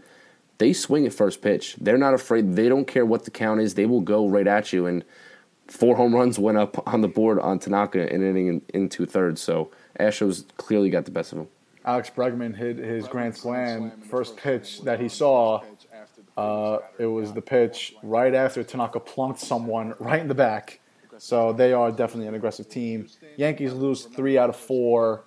they 0.57 0.73
swing 0.73 1.05
at 1.05 1.13
first 1.13 1.41
pitch. 1.41 1.75
They're 1.79 1.97
not 1.97 2.13
afraid. 2.13 2.55
They 2.55 2.69
don't 2.69 2.87
care 2.87 3.05
what 3.05 3.25
the 3.25 3.31
count 3.31 3.61
is. 3.61 3.75
They 3.75 3.85
will 3.85 4.01
go 4.01 4.27
right 4.27 4.47
at 4.47 4.73
you. 4.73 4.85
And 4.85 5.03
four 5.67 5.95
home 5.95 6.15
runs 6.15 6.39
went 6.47 6.57
up 6.57 6.87
on 6.87 7.01
the 7.01 7.07
board 7.07 7.39
on 7.39 7.59
Tanaka 7.59 8.13
in 8.13 8.21
inning 8.23 8.47
in, 8.47 8.61
in 8.73 8.89
two 8.89 9.05
thirds. 9.05 9.41
So 9.41 9.71
Astros 9.99 10.45
clearly 10.57 10.89
got 10.89 11.05
the 11.05 11.11
best 11.11 11.31
of 11.31 11.39
him. 11.39 11.47
Alex 11.85 12.11
Bregman 12.13 12.55
hit 12.55 12.77
his 12.77 13.07
grand 13.07 13.35
slam 13.35 13.91
first 14.09 14.35
pitch 14.35 14.81
that 14.81 14.99
he 14.99 15.07
saw. 15.07 15.61
Uh, 16.35 16.79
it 16.99 17.05
was 17.05 17.33
the 17.33 17.41
pitch 17.41 17.95
right 18.03 18.35
after 18.35 18.63
Tanaka 18.63 18.99
plunked 18.99 19.39
someone 19.39 19.95
right 19.99 20.19
in 20.19 20.27
the 20.27 20.35
back. 20.35 20.81
So 21.17 21.53
they 21.53 21.73
are 21.73 21.89
definitely 21.91 22.27
an 22.27 22.35
aggressive 22.35 22.69
team. 22.69 23.07
Yankees 23.37 23.73
lose 23.73 24.03
three 24.03 24.37
out 24.37 24.49
of 24.49 24.55
four 24.55 25.23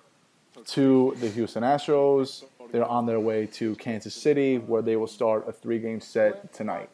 to 0.67 1.15
the 1.19 1.29
Houston 1.29 1.63
Astros. 1.63 2.45
They're 2.71 2.85
on 2.85 3.05
their 3.05 3.19
way 3.19 3.45
to 3.47 3.75
Kansas 3.75 4.15
City, 4.15 4.57
where 4.57 4.81
they 4.81 4.95
will 4.95 5.07
start 5.07 5.47
a 5.47 5.51
three 5.51 5.79
game 5.79 5.99
set 5.99 6.53
tonight. 6.53 6.89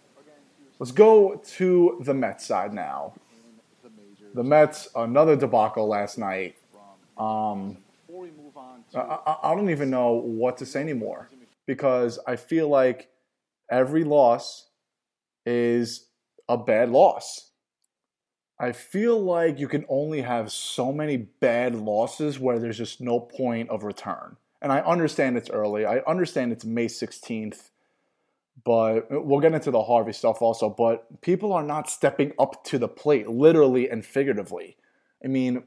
Let's 0.79 0.91
go 0.91 1.41
to 1.57 1.97
the 2.03 2.13
Mets 2.13 2.45
side 2.45 2.73
now. 2.73 3.13
The 4.33 4.43
Mets, 4.43 4.89
another 4.95 5.35
debacle 5.35 5.87
last 5.87 6.17
night. 6.17 6.55
Um, 7.17 7.77
I, 8.93 8.99
I, 8.99 9.37
I 9.43 9.55
don't 9.55 9.69
even 9.69 9.89
know 9.89 10.11
what 10.13 10.57
to 10.57 10.65
say 10.65 10.81
anymore. 10.81 11.29
because 11.67 12.17
I 12.25 12.35
feel 12.35 12.67
like 12.69 13.09
every 13.69 14.03
loss 14.03 14.69
is 15.45 16.07
a 16.49 16.57
bad 16.57 16.89
loss. 16.89 17.51
I 18.59 18.71
feel 18.71 19.19
like 19.21 19.59
you 19.59 19.67
can 19.67 19.85
only 19.87 20.21
have 20.21 20.51
so 20.51 20.91
many 20.91 21.17
bad 21.17 21.75
losses 21.75 22.39
where 22.39 22.57
there's 22.57 22.77
just 22.77 23.01
no 23.01 23.19
point 23.19 23.69
of 23.69 23.83
return. 23.83 24.37
And 24.61 24.71
I 24.71 24.79
understand 24.79 25.37
it's 25.37 25.49
early. 25.49 25.85
I 25.85 25.99
understand 25.99 26.51
it's 26.51 26.65
May 26.65 26.87
16th, 26.87 27.69
but 28.63 29.07
we'll 29.11 29.39
get 29.39 29.53
into 29.53 29.71
the 29.71 29.83
Harvey 29.83 30.13
stuff 30.13 30.41
also. 30.41 30.69
But 30.69 31.21
people 31.21 31.53
are 31.53 31.63
not 31.63 31.89
stepping 31.89 32.33
up 32.39 32.63
to 32.65 32.79
the 32.79 32.87
plate, 32.87 33.29
literally 33.29 33.89
and 33.89 34.05
figuratively. 34.05 34.77
I 35.23 35.27
mean, 35.27 35.63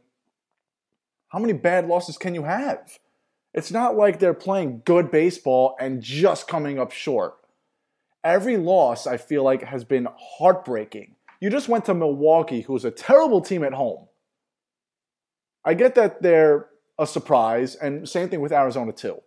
how 1.29 1.39
many 1.39 1.53
bad 1.53 1.87
losses 1.87 2.19
can 2.19 2.35
you 2.35 2.43
have? 2.43 2.99
It's 3.55 3.71
not 3.71 3.97
like 3.97 4.19
they're 4.19 4.35
playing 4.35 4.83
good 4.85 5.11
baseball 5.11 5.77
and 5.81 6.03
just 6.03 6.49
coming 6.49 6.79
up 6.79 6.93
short. 6.93 7.35
Every 8.23 8.57
loss, 8.57 9.07
I 9.07 9.17
feel 9.17 9.43
like, 9.43 9.63
has 9.63 9.85
been 9.85 10.09
heartbreaking. 10.19 11.17
You 11.41 11.51
just 11.51 11.69
went 11.69 11.87
to 11.87 11.95
Milwaukee, 11.95 12.61
who's 12.61 12.85
a 12.85 12.91
terrible 12.91 13.41
team 13.41 13.65
at 13.65 13.73
home. 13.73 14.07
I 15.65 15.75
get 15.75 15.95
that 15.95 16.23
they're 16.23 16.67
a 17.01 17.07
surprise, 17.07 17.75
and 17.75 18.09
same 18.09 18.29
thing 18.29 18.41
with 18.41 18.53
Arizona, 18.53 18.93
too. 18.93 19.21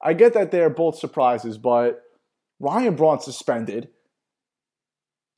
I 0.00 0.12
get 0.12 0.34
that 0.34 0.50
they're 0.50 0.70
both 0.70 0.98
surprises, 0.98 1.58
but 1.58 2.02
Ryan 2.60 2.94
Braun 2.94 3.20
suspended, 3.20 3.88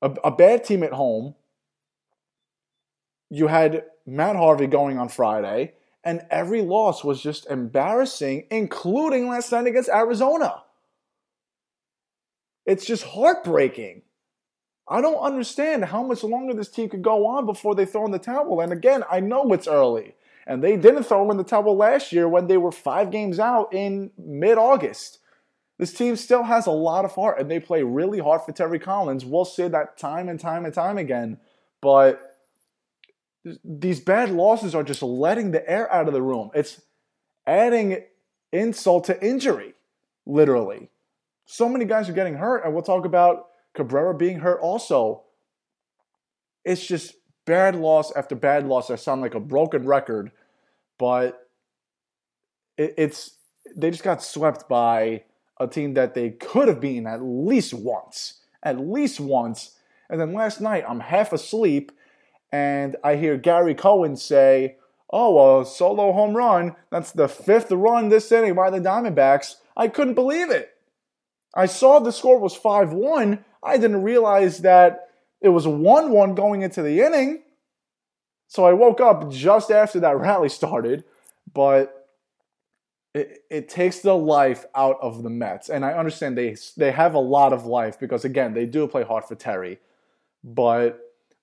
a, 0.02 0.10
a 0.24 0.30
bad 0.30 0.64
team 0.64 0.82
at 0.82 0.92
home. 0.92 1.34
You 3.30 3.46
had 3.46 3.84
Matt 4.04 4.36
Harvey 4.36 4.66
going 4.66 4.98
on 4.98 5.08
Friday 5.08 5.72
and 6.06 6.24
every 6.30 6.62
loss 6.62 7.02
was 7.02 7.20
just 7.20 7.50
embarrassing, 7.50 8.46
including 8.48 9.28
last 9.28 9.50
night 9.50 9.66
against 9.66 9.88
Arizona. 9.88 10.62
It's 12.64 12.86
just 12.86 13.02
heartbreaking. 13.02 14.02
I 14.88 15.00
don't 15.00 15.18
understand 15.18 15.86
how 15.86 16.04
much 16.04 16.22
longer 16.22 16.54
this 16.54 16.68
team 16.68 16.88
could 16.88 17.02
go 17.02 17.26
on 17.26 17.44
before 17.44 17.74
they 17.74 17.86
throw 17.86 18.04
in 18.04 18.12
the 18.12 18.20
towel. 18.20 18.60
And 18.60 18.72
again, 18.72 19.02
I 19.10 19.18
know 19.18 19.52
it's 19.52 19.66
early. 19.66 20.14
And 20.46 20.62
they 20.62 20.76
didn't 20.76 21.04
throw 21.04 21.30
in 21.30 21.36
the 21.36 21.44
towel 21.44 21.76
last 21.76 22.12
year 22.12 22.28
when 22.28 22.46
they 22.46 22.56
were 22.56 22.70
five 22.70 23.10
games 23.10 23.38
out 23.38 23.74
in 23.74 24.12
mid 24.16 24.58
August. 24.58 25.18
This 25.78 25.92
team 25.92 26.16
still 26.16 26.44
has 26.44 26.66
a 26.66 26.70
lot 26.70 27.04
of 27.04 27.12
heart 27.12 27.38
and 27.38 27.50
they 27.50 27.60
play 27.60 27.82
really 27.82 28.18
hard 28.18 28.42
for 28.42 28.52
Terry 28.52 28.78
Collins. 28.78 29.24
We'll 29.24 29.44
say 29.44 29.68
that 29.68 29.98
time 29.98 30.28
and 30.28 30.40
time 30.40 30.64
and 30.64 30.72
time 30.72 30.98
again. 30.98 31.38
But 31.82 32.20
these 33.64 34.00
bad 34.00 34.30
losses 34.30 34.74
are 34.74 34.82
just 34.82 35.02
letting 35.02 35.50
the 35.50 35.68
air 35.68 35.92
out 35.92 36.08
of 36.08 36.14
the 36.14 36.22
room. 36.22 36.50
It's 36.54 36.80
adding 37.46 38.04
insult 38.52 39.04
to 39.04 39.24
injury, 39.24 39.74
literally. 40.24 40.90
So 41.44 41.68
many 41.68 41.84
guys 41.84 42.08
are 42.08 42.12
getting 42.12 42.34
hurt, 42.34 42.64
and 42.64 42.74
we'll 42.74 42.82
talk 42.82 43.04
about 43.04 43.46
Cabrera 43.74 44.14
being 44.14 44.40
hurt 44.40 44.60
also. 44.60 45.24
It's 46.64 46.84
just 46.84 47.14
bad 47.46 47.76
loss 47.76 48.12
after 48.14 48.34
bad 48.34 48.66
loss. 48.66 48.90
I 48.90 48.96
sound 48.96 49.22
like 49.22 49.34
a 49.34 49.40
broken 49.40 49.86
record, 49.86 50.30
but 50.98 51.48
it, 52.76 52.94
it's 52.98 53.36
they 53.74 53.90
just 53.90 54.04
got 54.04 54.22
swept 54.22 54.68
by 54.68 55.24
a 55.58 55.66
team 55.66 55.94
that 55.94 56.14
they 56.14 56.30
could 56.30 56.68
have 56.68 56.80
beaten 56.80 57.06
at 57.06 57.22
least 57.22 57.72
once, 57.72 58.40
at 58.62 58.78
least 58.78 59.18
once. 59.18 59.76
And 60.10 60.20
then 60.20 60.34
last 60.34 60.60
night, 60.60 60.84
I'm 60.86 61.00
half 61.00 61.32
asleep 61.32 61.92
and 62.52 62.96
I 63.02 63.16
hear 63.16 63.36
Gary 63.36 63.74
Cohen 63.74 64.16
say, 64.16 64.76
Oh, 65.10 65.60
a 65.60 65.66
solo 65.66 66.12
home 66.12 66.36
run. 66.36 66.74
That's 66.90 67.12
the 67.12 67.28
fifth 67.28 67.70
run 67.70 68.08
this 68.08 68.30
inning 68.32 68.54
by 68.54 68.70
the 68.70 68.80
Diamondbacks. 68.80 69.56
I 69.76 69.86
couldn't 69.88 70.14
believe 70.14 70.50
it. 70.50 70.70
I 71.54 71.66
saw 71.66 72.00
the 72.00 72.12
score 72.12 72.38
was 72.38 72.54
5 72.54 72.92
1. 72.92 73.44
I 73.62 73.76
didn't 73.78 74.02
realize 74.02 74.58
that 74.58 75.05
it 75.40 75.50
was 75.50 75.66
1 75.66 76.10
1 76.10 76.34
going 76.34 76.62
into 76.62 76.82
the 76.82 77.00
inning. 77.00 77.42
So 78.48 78.64
I 78.64 78.72
woke 78.72 79.00
up 79.00 79.30
just 79.30 79.70
after 79.70 80.00
that 80.00 80.16
rally 80.18 80.48
started. 80.48 81.04
But 81.52 81.96
it, 83.16 83.44
it 83.48 83.68
takes 83.70 84.00
the 84.00 84.14
life 84.14 84.66
out 84.74 84.98
of 85.00 85.22
the 85.22 85.30
Mets. 85.30 85.70
And 85.70 85.84
I 85.84 85.92
understand 85.92 86.36
they, 86.36 86.56
they 86.76 86.92
have 86.92 87.14
a 87.14 87.18
lot 87.18 87.54
of 87.54 87.64
life 87.64 87.98
because, 87.98 88.24
again, 88.26 88.52
they 88.52 88.66
do 88.66 88.86
play 88.86 89.04
hard 89.04 89.24
for 89.24 89.34
Terry. 89.34 89.78
But 90.44 91.00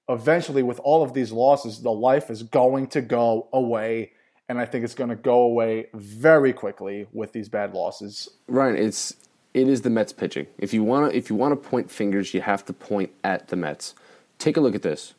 eventually, 0.08 0.62
with 0.62 0.80
all 0.80 1.04
of 1.04 1.14
these 1.14 1.32
losses, 1.32 1.82
the 1.82 1.92
life 1.92 2.30
is 2.30 2.44
going 2.44 2.88
to 2.88 3.02
go 3.02 3.50
away. 3.52 4.12
And 4.48 4.60
I 4.60 4.66
think 4.66 4.84
it's 4.84 4.94
going 4.94 5.10
to 5.10 5.16
go 5.16 5.42
away 5.42 5.88
very 5.96 6.54
quickly 6.54 7.08
with 7.12 7.32
these 7.32 7.50
bad 7.50 7.74
losses. 7.74 8.30
Ryan, 8.48 8.78
it's 8.78 9.16
it 9.54 9.68
is 9.68 9.82
the 9.82 9.89
Mets 9.89 10.13
pitching. 10.13 10.48
If 10.58 10.74
you 10.74 10.84
want 10.84 11.12
to 11.12 11.18
if 11.18 11.30
you 11.30 11.36
want 11.36 11.52
to 11.52 11.70
point 11.70 11.92
fingers, 11.92 12.34
you 12.34 12.42
have 12.42 12.66
to 12.66 12.74
point 12.74 13.12
at 13.24 13.50
the 13.50 13.56
Mets. 13.56 13.94
Take 14.39 14.58
a 14.58 14.62
look 14.62 14.76
at 14.76 14.82
this. 14.82 15.13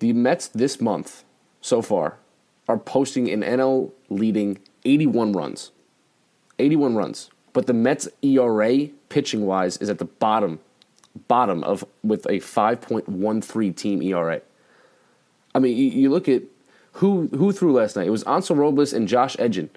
The 0.00 0.12
Mets 0.12 0.48
this 0.48 0.80
month 0.80 1.24
so 1.60 1.82
far 1.82 2.18
are 2.68 2.78
posting 2.78 3.28
an 3.30 3.42
NL 3.42 3.90
leading 4.10 4.58
81 4.84 5.32
runs. 5.32 5.72
81 6.58 6.94
runs. 6.94 7.30
But 7.52 7.66
the 7.66 7.72
Mets 7.72 8.08
ERA 8.22 8.88
pitching 9.08 9.46
wise 9.46 9.78
is 9.78 9.88
at 9.88 9.98
the 9.98 10.04
bottom 10.04 10.60
bottom 11.26 11.64
of 11.64 11.84
with 12.04 12.26
a 12.26 12.38
5.13 12.38 13.74
team 13.74 14.02
ERA. 14.02 14.40
I 15.54 15.58
mean, 15.58 15.76
you, 15.76 15.86
you, 15.86 16.10
look 16.10 16.28
at 16.28 16.42
who 16.92 17.28
who 17.28 17.52
threw 17.52 17.72
last 17.72 17.96
night. 17.96 18.06
It 18.06 18.10
was 18.10 18.22
Hansel 18.24 18.54
Robles 18.54 18.92
and 18.92 19.08
Josh 19.08 19.36
Edgin. 19.38 19.70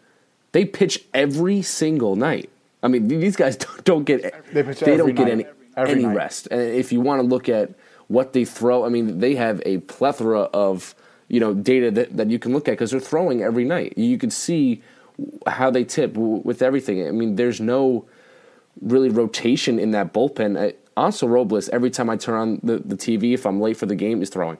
They 0.52 0.66
pitch 0.66 1.06
every 1.14 1.62
single 1.62 2.16
night. 2.16 2.50
I 2.84 2.88
mean, 2.88 3.08
these 3.08 3.36
guys 3.36 3.58
don't, 3.58 3.84
don't 3.84 4.04
get 4.04 4.22
they, 4.54 4.62
they 4.62 4.98
don't 4.98 5.16
get 5.16 5.30
any 5.30 5.46
every 5.78 5.94
any 5.94 6.04
night. 6.06 6.16
rest. 6.16 6.48
And 6.52 6.62
if 6.62 6.92
you 6.92 7.02
want 7.02 7.22
to 7.22 7.28
look 7.28 7.50
at 7.50 7.72
what 8.08 8.34
they 8.34 8.46
throw, 8.46 8.86
I 8.86 8.90
mean, 8.90 9.20
they 9.20 9.36
have 9.36 9.62
a 9.66 9.80
plethora 9.80 10.42
of 10.42 10.96
you 11.28 11.40
know 11.40 11.54
data 11.54 11.92
that, 11.92 12.18
that 12.18 12.30
you 12.30 12.40
can 12.40 12.54
look 12.54 12.68
at 12.68 12.72
because 12.72 12.92
they're 12.92 13.00
throwing 13.00 13.42
every 13.42 13.66
night. 13.66 13.98
You 13.98 14.18
can 14.18 14.32
see 14.32 14.82
how 15.48 15.70
they 15.70 15.84
tip 15.84 16.16
with 16.16 16.62
everything. 16.62 17.08
I 17.08 17.12
mean, 17.12 17.36
there's 17.36 17.62
no 17.62 18.06
really 18.82 19.10
rotation 19.10 19.80
in 19.80 19.92
that 19.92 20.14
bullpen. 20.14 20.74
Hansel 20.98 21.30
Robles, 21.30 21.70
every 21.70 21.90
time 21.90 22.10
I 22.10 22.18
turn 22.18 22.36
on 22.36 22.60
the, 22.64 22.78
the 22.78 22.96
TV, 22.96 23.34
if 23.34 23.46
I'm 23.46 23.62
late 23.62 23.78
for 23.78 23.86
the 23.86 23.96
game, 23.96 24.22
is 24.22 24.30
throwing. 24.30 24.58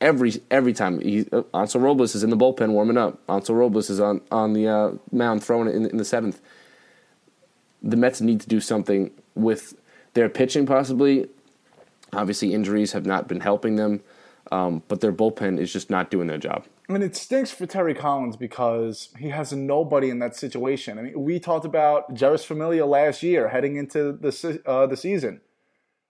Every 0.00 0.34
every 0.50 0.72
time 0.72 1.00
he, 1.00 1.26
uh, 1.32 1.42
Hansel 1.54 1.80
Robles 1.80 2.14
is 2.14 2.24
in 2.24 2.30
the 2.30 2.36
bullpen 2.36 2.70
warming 2.70 2.98
up. 2.98 3.20
Hansel 3.28 3.54
Robles 3.54 3.88
is 3.88 4.00
on 4.00 4.20
on 4.30 4.52
the 4.52 4.68
uh, 4.68 4.92
mound 5.12 5.44
throwing 5.44 5.68
it 5.68 5.74
in, 5.74 5.86
in 5.86 5.96
the 5.96 6.04
seventh. 6.04 6.40
The 7.82 7.96
Mets 7.96 8.20
need 8.20 8.40
to 8.40 8.48
do 8.48 8.60
something 8.60 9.10
with 9.34 9.74
their 10.14 10.28
pitching, 10.28 10.66
possibly. 10.66 11.28
Obviously, 12.12 12.54
injuries 12.54 12.92
have 12.92 13.06
not 13.06 13.28
been 13.28 13.40
helping 13.40 13.76
them, 13.76 14.02
um, 14.50 14.82
but 14.88 15.00
their 15.00 15.12
bullpen 15.12 15.58
is 15.58 15.72
just 15.72 15.90
not 15.90 16.10
doing 16.10 16.26
their 16.26 16.38
job. 16.38 16.64
I 16.88 16.92
mean, 16.92 17.02
it 17.02 17.16
stinks 17.16 17.50
for 17.50 17.64
Terry 17.66 17.94
Collins 17.94 18.36
because 18.36 19.08
he 19.18 19.30
has 19.30 19.52
nobody 19.52 20.10
in 20.10 20.18
that 20.18 20.36
situation. 20.36 20.98
I 20.98 21.02
mean, 21.02 21.20
we 21.22 21.40
talked 21.40 21.64
about 21.64 22.14
Jeurys 22.14 22.44
Familia 22.44 22.84
last 22.84 23.22
year 23.22 23.48
heading 23.48 23.76
into 23.76 24.12
the 24.12 24.60
uh, 24.66 24.86
the 24.86 24.96
season 24.96 25.40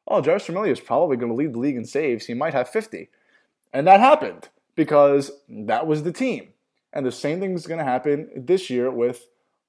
oh, 0.06 0.22
Jeurys 0.22 0.42
Familia 0.42 0.72
is 0.72 0.80
probably 0.80 1.16
going 1.16 1.30
to 1.30 1.36
lead 1.36 1.54
the 1.54 1.58
league 1.58 1.76
in 1.76 1.84
saves. 1.84 2.26
He 2.26 2.34
might 2.34 2.54
have 2.54 2.68
50. 2.68 3.08
And 3.72 3.86
that 3.86 4.00
happened 4.00 4.48
because 4.74 5.32
that 5.48 5.86
was 5.86 6.02
the 6.02 6.12
team. 6.12 6.48
And 6.92 7.06
the 7.06 7.12
same 7.12 7.40
thing 7.40 7.54
is 7.54 7.66
going 7.66 7.78
to 7.78 7.84
happen 7.84 8.30
this 8.36 8.68
year 8.68 8.90
with 8.90 9.26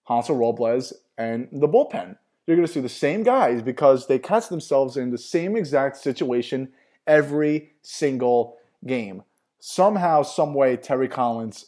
Hansel 0.08 0.36
Robles 0.36 0.94
and 1.18 1.48
the 1.52 1.68
bullpen. 1.68 2.18
You're 2.46 2.58
going 2.58 2.68
to 2.68 2.74
see 2.74 2.82
the 2.82 2.90
same 2.90 3.24
guys 3.24 3.62
because 3.62 4.08
they 4.08 4.20
catch 4.20 4.50
themselves 4.50 4.98
in 4.98 5.12
the 5.12 5.18
same 5.18 5.56
exact 5.56 5.98
situation 5.98 6.70
every 7.08 7.74
single 7.82 8.58
game. 8.86 9.24
Somehow, 9.60 10.24
some 10.24 10.54
way, 10.54 10.76
Terry 10.76 11.08
Collins 11.08 11.66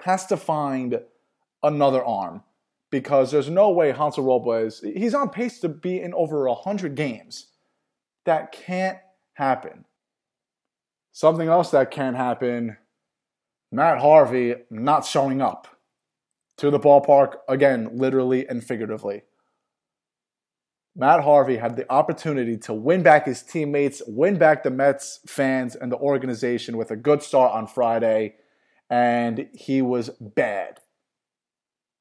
has 0.00 0.26
to 0.26 0.36
find 0.36 1.00
another 1.62 2.04
arm 2.04 2.42
because 2.90 3.30
there's 3.30 3.48
no 3.48 3.70
way 3.70 3.92
Hansel 3.92 4.24
Robles, 4.24 4.80
he's 4.80 5.14
on 5.14 5.30
pace 5.30 5.60
to 5.60 5.68
be 5.68 6.00
in 6.00 6.12
over 6.14 6.48
100 6.48 6.94
games. 6.94 7.46
That 8.26 8.52
can't 8.52 8.98
happen. 9.34 9.84
Something 11.12 11.48
else 11.48 11.70
that 11.70 11.90
can't 11.90 12.16
happen 12.16 12.76
Matt 13.72 14.00
Harvey 14.00 14.54
not 14.70 15.06
showing 15.06 15.40
up 15.40 15.66
to 16.62 16.70
the 16.70 16.78
ballpark, 16.78 17.38
again, 17.48 17.90
literally 17.92 18.46
and 18.46 18.62
figuratively. 18.62 19.22
Matt 20.94 21.24
Harvey 21.24 21.56
had 21.56 21.74
the 21.74 21.90
opportunity 21.90 22.56
to 22.58 22.72
win 22.72 23.02
back 23.02 23.26
his 23.26 23.42
teammates, 23.42 24.00
win 24.06 24.38
back 24.38 24.62
the 24.62 24.70
Mets 24.70 25.18
fans 25.26 25.74
and 25.74 25.90
the 25.90 25.96
organization 25.96 26.76
with 26.76 26.92
a 26.92 26.96
good 26.96 27.20
start 27.20 27.52
on 27.52 27.66
Friday, 27.66 28.36
and 28.88 29.48
he 29.52 29.82
was 29.82 30.10
bad. 30.20 30.78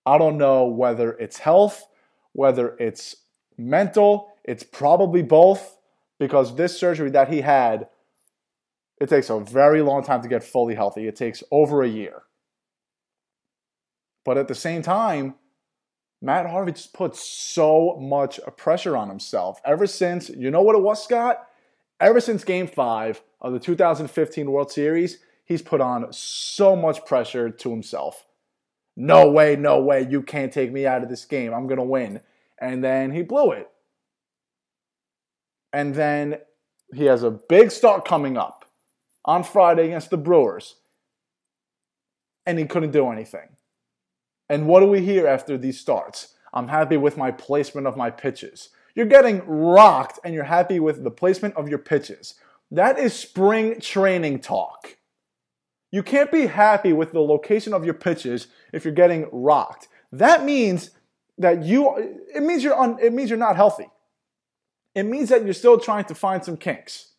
I 0.06 0.20
don't 0.20 0.38
know 0.38 0.68
whether 0.68 1.14
it's 1.14 1.40
health, 1.40 1.88
whether 2.34 2.76
it's 2.78 3.16
mental, 3.58 4.32
it's 4.44 4.64
probably 4.64 5.24
both 5.24 5.80
because 6.20 6.56
this 6.56 6.80
surgery 6.80 7.10
that 7.10 7.34
he 7.34 7.42
had, 7.42 7.88
it 9.00 9.10
takes 9.10 9.32
a 9.32 9.40
very 9.40 9.82
long 9.82 10.04
time 10.04 10.22
to 10.22 10.30
get 10.30 10.44
fully 10.44 10.76
healthy. 10.76 11.08
It 11.08 11.16
takes 11.16 11.42
over 11.50 11.82
a 11.82 11.90
year. 11.90 12.22
But 14.24 14.38
at 14.38 14.48
the 14.48 14.56
same 14.56 14.82
time, 14.82 15.36
Matt 16.22 16.50
Harvey 16.50 16.74
just 16.74 16.94
put 16.94 17.16
so 17.16 17.98
much 18.00 18.40
pressure 18.58 18.96
on 18.96 19.10
himself 19.10 19.60
ever 19.66 19.88
since, 19.88 20.30
you 20.30 20.52
know 20.52 20.62
what 20.62 20.76
it 20.76 20.82
was, 20.82 21.04
Scott? 21.04 21.48
Ever 22.00 22.20
since 22.20 22.44
game 22.44 22.68
five 22.68 23.22
of 23.42 23.54
the 23.54 23.60
2015 23.60 24.52
World 24.52 24.72
Series, 24.72 25.20
he's 25.46 25.62
put 25.62 25.82
on 25.82 26.08
so 26.12 26.76
much 26.76 27.06
pressure 27.06 27.50
to 27.50 27.70
himself. 27.72 28.26
No 28.96 29.32
way, 29.32 29.56
no 29.56 29.82
way, 29.82 30.06
you 30.08 30.22
can't 30.22 30.54
take 30.54 30.72
me 30.72 30.86
out 30.86 31.02
of 31.02 31.10
this 31.10 31.26
game. 31.26 31.54
I'm 31.54 31.68
going 31.68 31.78
to 31.78 31.84
win. 31.84 32.22
And 32.60 32.84
then 32.84 33.12
he 33.12 33.24
blew 33.24 33.52
it. 33.52 33.70
And 35.74 35.96
then 35.96 36.38
he 36.94 37.06
has 37.06 37.24
a 37.24 37.32
big 37.32 37.72
start 37.72 38.06
coming 38.06 38.38
up 38.38 38.66
on 39.26 39.44
Friday 39.44 39.86
against 39.86 40.10
the 40.10 40.18
Brewers. 40.18 40.76
And 42.46 42.60
he 42.60 42.66
couldn't 42.66 42.92
do 42.92 43.10
anything. 43.10 43.50
And 44.52 44.68
what 44.68 44.82
do 44.82 44.86
we 44.86 45.00
hear 45.00 45.28
after 45.28 45.58
these 45.58 45.80
starts? 45.80 46.36
I'm 46.54 46.68
happy 46.68 46.98
with 46.98 47.16
my 47.16 47.32
placement 47.32 47.88
of 47.88 47.96
my 47.96 48.12
pitches. 48.12 48.68
You're 48.94 49.06
getting 49.06 49.42
rocked 49.48 50.20
and 50.26 50.34
you're 50.34 50.44
happy 50.44 50.78
with 50.78 51.06
the 51.06 51.10
placement 51.10 51.56
of 51.56 51.70
your 51.70 51.78
pitches. 51.78 52.36
That 52.70 53.00
is 53.00 53.14
spring 53.14 53.80
training 53.80 54.40
talk. 54.40 54.98
You 55.90 56.04
can't 56.04 56.34
be 56.34 56.48
happy 56.48 56.92
with 56.92 57.14
the 57.14 57.22
location 57.22 57.74
of 57.74 57.86
your 57.86 57.94
pitches 57.94 58.48
if 58.74 58.84
you're 58.84 58.94
getting 58.94 59.30
rocked. 59.32 59.88
That 60.12 60.44
means 60.44 60.92
that 61.38 61.64
you 61.64 61.96
it 62.36 62.44
means 62.44 62.62
you're 62.62 62.78
un, 62.78 62.98
it 63.02 63.14
means 63.14 63.30
you're 63.30 63.40
not 63.40 63.56
healthy. 63.56 63.90
It 64.94 65.04
means 65.04 65.30
that 65.30 65.46
you're 65.46 65.54
still 65.54 65.80
trying 65.80 66.06
to 66.06 66.16
find 66.16 66.44
some 66.44 66.58
kinks. 66.58 67.14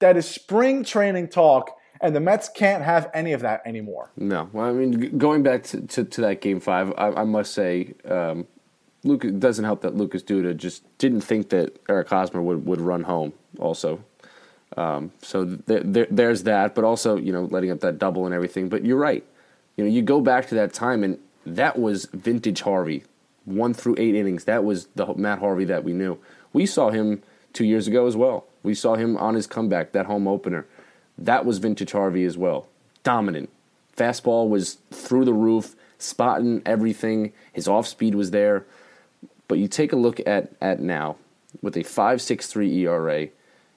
That 0.00 0.16
is 0.16 0.28
spring 0.28 0.82
training 0.82 1.28
talk 1.28 1.76
and 2.00 2.14
the 2.14 2.20
Mets 2.20 2.48
can't 2.48 2.82
have 2.82 3.10
any 3.14 3.32
of 3.32 3.40
that 3.42 3.62
anymore. 3.64 4.10
No, 4.16 4.48
well, 4.52 4.66
I 4.66 4.72
mean, 4.72 5.18
going 5.18 5.42
back 5.42 5.62
to, 5.64 5.80
to, 5.80 6.04
to 6.04 6.20
that 6.22 6.40
game 6.40 6.60
five, 6.60 6.92
I, 6.96 7.08
I 7.08 7.24
must 7.24 7.52
say, 7.52 7.94
um, 8.08 8.46
Luke 9.04 9.24
it 9.24 9.38
doesn't 9.38 9.64
help 9.64 9.82
that 9.82 9.94
Lucas 9.94 10.22
Duda 10.22 10.56
just 10.56 10.82
didn't 10.98 11.20
think 11.20 11.50
that 11.50 11.78
Eric 11.88 12.08
Hosmer 12.08 12.42
would, 12.42 12.66
would 12.66 12.80
run 12.80 13.02
home. 13.04 13.32
Also, 13.58 14.02
um, 14.76 15.12
so 15.22 15.56
th- 15.56 15.92
th- 15.92 16.08
there's 16.10 16.42
that, 16.44 16.74
but 16.74 16.84
also 16.84 17.16
you 17.16 17.32
know 17.32 17.44
letting 17.44 17.70
up 17.70 17.80
that 17.80 17.98
double 17.98 18.26
and 18.26 18.34
everything. 18.34 18.68
But 18.68 18.84
you're 18.84 18.98
right. 18.98 19.24
You 19.76 19.84
know, 19.84 19.90
you 19.90 20.02
go 20.02 20.20
back 20.20 20.48
to 20.48 20.54
that 20.56 20.72
time, 20.72 21.04
and 21.04 21.18
that 21.44 21.78
was 21.78 22.06
vintage 22.06 22.62
Harvey, 22.62 23.04
one 23.44 23.74
through 23.74 23.96
eight 23.98 24.14
innings. 24.14 24.44
That 24.44 24.64
was 24.64 24.86
the 24.94 25.14
Matt 25.14 25.40
Harvey 25.40 25.64
that 25.66 25.84
we 25.84 25.92
knew. 25.92 26.18
We 26.52 26.66
saw 26.66 26.90
him 26.90 27.22
two 27.52 27.64
years 27.64 27.86
ago 27.86 28.06
as 28.06 28.16
well. 28.16 28.46
We 28.62 28.74
saw 28.74 28.94
him 28.94 29.16
on 29.16 29.34
his 29.34 29.46
comeback, 29.46 29.92
that 29.92 30.06
home 30.06 30.26
opener. 30.26 30.66
That 31.16 31.44
was 31.44 31.58
vintage 31.58 31.92
Harvey 31.92 32.24
as 32.24 32.36
well. 32.36 32.66
Dominant. 33.02 33.50
Fastball 33.96 34.48
was 34.48 34.78
through 34.90 35.24
the 35.24 35.32
roof, 35.32 35.74
spotting 35.98 36.62
everything. 36.66 37.32
His 37.52 37.68
off 37.68 37.86
speed 37.86 38.14
was 38.14 38.32
there. 38.32 38.64
But 39.46 39.58
you 39.58 39.68
take 39.68 39.92
a 39.92 39.96
look 39.96 40.20
at, 40.26 40.52
at 40.60 40.80
now, 40.80 41.16
with 41.62 41.76
a 41.76 41.80
5.63 41.80 42.74
ERA, 42.78 43.28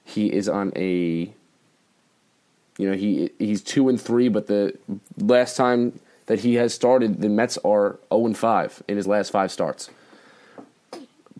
he 0.04 0.32
is 0.32 0.48
on 0.48 0.72
a 0.74 1.32
you 2.78 2.88
know, 2.88 2.96
he 2.96 3.30
he's 3.38 3.60
2 3.60 3.88
and 3.88 4.00
3, 4.00 4.28
but 4.28 4.46
the 4.46 4.78
last 5.18 5.56
time 5.56 5.98
that 6.26 6.40
he 6.40 6.54
has 6.54 6.72
started, 6.72 7.20
the 7.20 7.28
Mets 7.28 7.58
are 7.64 7.98
0 8.12 8.26
and 8.26 8.38
5 8.38 8.82
in 8.88 8.96
his 8.96 9.06
last 9.06 9.30
5 9.30 9.50
starts. 9.50 9.90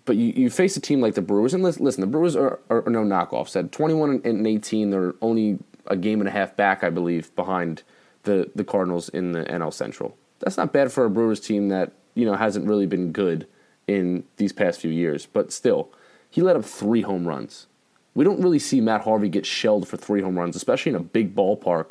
But 0.04 0.16
you, 0.16 0.32
you 0.34 0.50
face 0.50 0.76
a 0.76 0.80
team 0.80 1.00
like 1.00 1.14
the 1.14 1.22
Brewers, 1.22 1.54
and 1.54 1.62
listen, 1.62 2.00
the 2.00 2.06
Brewers 2.06 2.34
are, 2.34 2.58
are, 2.68 2.84
are 2.84 2.90
no 2.90 3.04
knockoffs. 3.04 3.54
At 3.54 3.70
21 3.70 4.22
and 4.24 4.46
18, 4.46 4.90
they're 4.90 5.14
only 5.22 5.58
a 5.88 5.96
game 5.96 6.20
and 6.20 6.28
a 6.28 6.32
half 6.32 6.56
back, 6.56 6.84
I 6.84 6.90
believe, 6.90 7.34
behind 7.34 7.82
the, 8.22 8.50
the 8.54 8.64
Cardinals 8.64 9.08
in 9.08 9.32
the 9.32 9.44
NL 9.44 9.72
Central. 9.72 10.16
That's 10.40 10.56
not 10.56 10.72
bad 10.72 10.92
for 10.92 11.04
a 11.04 11.10
Brewers 11.10 11.40
team 11.40 11.68
that, 11.68 11.92
you 12.14 12.24
know, 12.24 12.34
hasn't 12.34 12.66
really 12.66 12.86
been 12.86 13.12
good 13.12 13.46
in 13.86 14.24
these 14.36 14.52
past 14.52 14.80
few 14.80 14.90
years. 14.90 15.26
But 15.26 15.52
still, 15.52 15.90
he 16.30 16.42
let 16.42 16.56
up 16.56 16.64
three 16.64 17.02
home 17.02 17.26
runs. 17.26 17.66
We 18.14 18.24
don't 18.24 18.40
really 18.40 18.58
see 18.58 18.80
Matt 18.80 19.02
Harvey 19.02 19.28
get 19.28 19.46
shelled 19.46 19.88
for 19.88 19.96
three 19.96 20.22
home 20.22 20.38
runs, 20.38 20.56
especially 20.56 20.90
in 20.90 20.96
a 20.96 21.00
big 21.00 21.34
ballpark 21.34 21.90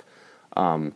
um, 0.56 0.94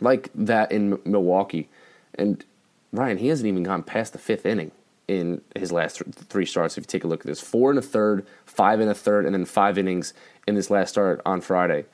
like 0.00 0.30
that 0.34 0.72
in 0.72 0.94
M- 0.94 1.00
Milwaukee. 1.04 1.68
And 2.14 2.44
Ryan, 2.92 3.18
he 3.18 3.28
hasn't 3.28 3.46
even 3.46 3.62
gone 3.62 3.82
past 3.82 4.12
the 4.12 4.18
fifth 4.18 4.46
inning 4.46 4.72
in 5.06 5.42
his 5.56 5.70
last 5.70 5.98
th- 5.98 6.14
three 6.28 6.46
starts. 6.46 6.76
If 6.76 6.82
you 6.82 6.86
take 6.86 7.04
a 7.04 7.06
look 7.06 7.20
at 7.20 7.26
this, 7.26 7.40
four 7.40 7.70
and 7.70 7.78
a 7.78 7.82
third, 7.82 8.26
five 8.44 8.80
and 8.80 8.90
a 8.90 8.94
third, 8.94 9.24
and 9.24 9.34
then 9.34 9.44
five 9.44 9.78
innings 9.78 10.14
in 10.46 10.54
this 10.54 10.70
last 10.70 10.90
start 10.90 11.20
on 11.24 11.40
Friday. 11.40 11.84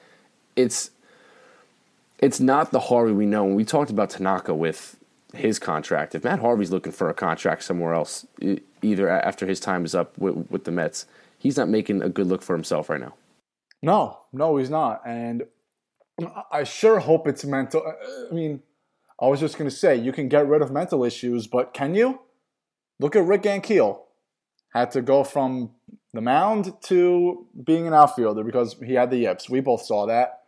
It's 0.57 0.91
it's 2.19 2.41
not 2.41 2.73
the 2.73 2.81
Harvey 2.81 3.13
we 3.13 3.27
know. 3.27 3.47
And 3.47 3.57
we 3.57 3.65
talked 3.65 3.91
about 3.91 4.11
Tanaka 4.11 4.55
with 4.55 4.97
his 5.35 5.59
contract. 5.59 6.15
If 6.15 6.25
Matt 6.25 6.41
Harvey's 6.41 6.71
looking 6.71 6.93
for 6.93 7.11
a 7.11 7.15
contract 7.15 7.63
somewhere 7.63 7.95
else, 7.95 8.27
either 8.83 9.09
after 9.09 9.47
his 9.47 9.61
time 9.61 9.85
is 9.85 9.95
up 9.95 10.17
with, 10.19 10.51
with 10.51 10.65
the 10.65 10.73
Mets, 10.73 11.07
he's 11.39 11.57
not 11.57 11.69
making 11.69 12.03
a 12.03 12.09
good 12.09 12.27
look 12.27 12.43
for 12.43 12.55
himself 12.55 12.89
right 12.89 13.01
now. 13.01 13.15
No, 13.83 14.21
no, 14.33 14.57
he's 14.57 14.71
not. 14.71 15.03
And 15.07 15.45
I 16.51 16.65
sure 16.65 17.01
hope 17.01 17.29
it's 17.29 17.45
mental. 17.45 17.83
Uh, 17.87 18.31
I 18.31 18.35
mean, 18.35 18.63
I 19.21 19.29
was 19.29 19.41
just 19.41 19.59
going 19.59 19.69
to 19.69 19.77
say, 19.77 19.97
you 19.97 20.13
can 20.13 20.29
get 20.29 20.47
rid 20.47 20.63
of 20.63 20.71
mental 20.71 21.05
issues, 21.05 21.47
but 21.47 21.75
can 21.75 21.95
you? 21.95 22.21
Look 22.99 23.15
at 23.15 23.25
Rick 23.25 23.43
Ankiel. 23.43 24.01
Had 24.73 24.91
to 24.93 25.03
go 25.03 25.25
from 25.25 25.71
the 26.13 26.21
mound 26.21 26.73
to 26.85 27.47
being 27.63 27.87
an 27.87 27.95
outfielder 27.95 28.43
because 28.43 28.77
he 28.85 28.95
had 28.95 29.11
the 29.11 29.19
yips. 29.19 29.51
We 29.51 29.61
both 29.61 29.83
saw 29.83 30.07
that. 30.07 30.43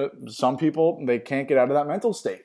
Uh, 0.00 0.08
some 0.28 0.56
people, 0.56 1.02
they 1.04 1.18
can't 1.18 1.48
get 1.48 1.58
out 1.58 1.68
of 1.68 1.74
that 1.74 1.86
mental 1.86 2.12
state. 2.12 2.42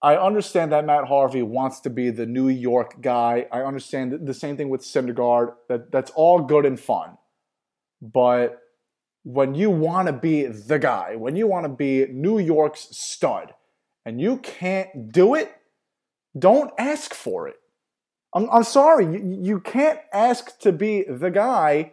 I 0.00 0.16
understand 0.16 0.70
that 0.72 0.84
Matt 0.84 1.06
Harvey 1.06 1.42
wants 1.42 1.80
to 1.80 1.90
be 1.90 2.10
the 2.10 2.26
New 2.26 2.48
York 2.48 3.00
guy. 3.00 3.46
I 3.50 3.62
understand 3.62 4.26
the 4.26 4.34
same 4.34 4.56
thing 4.56 4.68
with 4.68 4.82
Syndergaard. 4.82 5.54
That 5.68 5.90
that's 5.90 6.12
all 6.12 6.40
good 6.42 6.64
and 6.64 6.78
fun, 6.78 7.18
but 8.00 8.60
when 9.24 9.54
you 9.54 9.70
want 9.70 10.06
to 10.06 10.12
be 10.12 10.46
the 10.46 10.78
guy, 10.78 11.16
when 11.16 11.34
you 11.34 11.48
want 11.48 11.64
to 11.64 11.68
be 11.68 12.06
New 12.12 12.38
York's 12.38 12.88
stud, 12.96 13.52
and 14.04 14.20
you 14.20 14.38
can't 14.38 15.12
do 15.12 15.34
it, 15.34 15.54
don't 16.38 16.72
ask 16.78 17.12
for 17.12 17.48
it. 17.48 17.56
I'm, 18.32 18.48
I'm 18.50 18.64
sorry, 18.64 19.04
you, 19.04 19.38
you 19.42 19.60
can't 19.60 19.98
ask 20.12 20.58
to 20.60 20.72
be 20.72 21.02
the 21.02 21.30
guy 21.30 21.92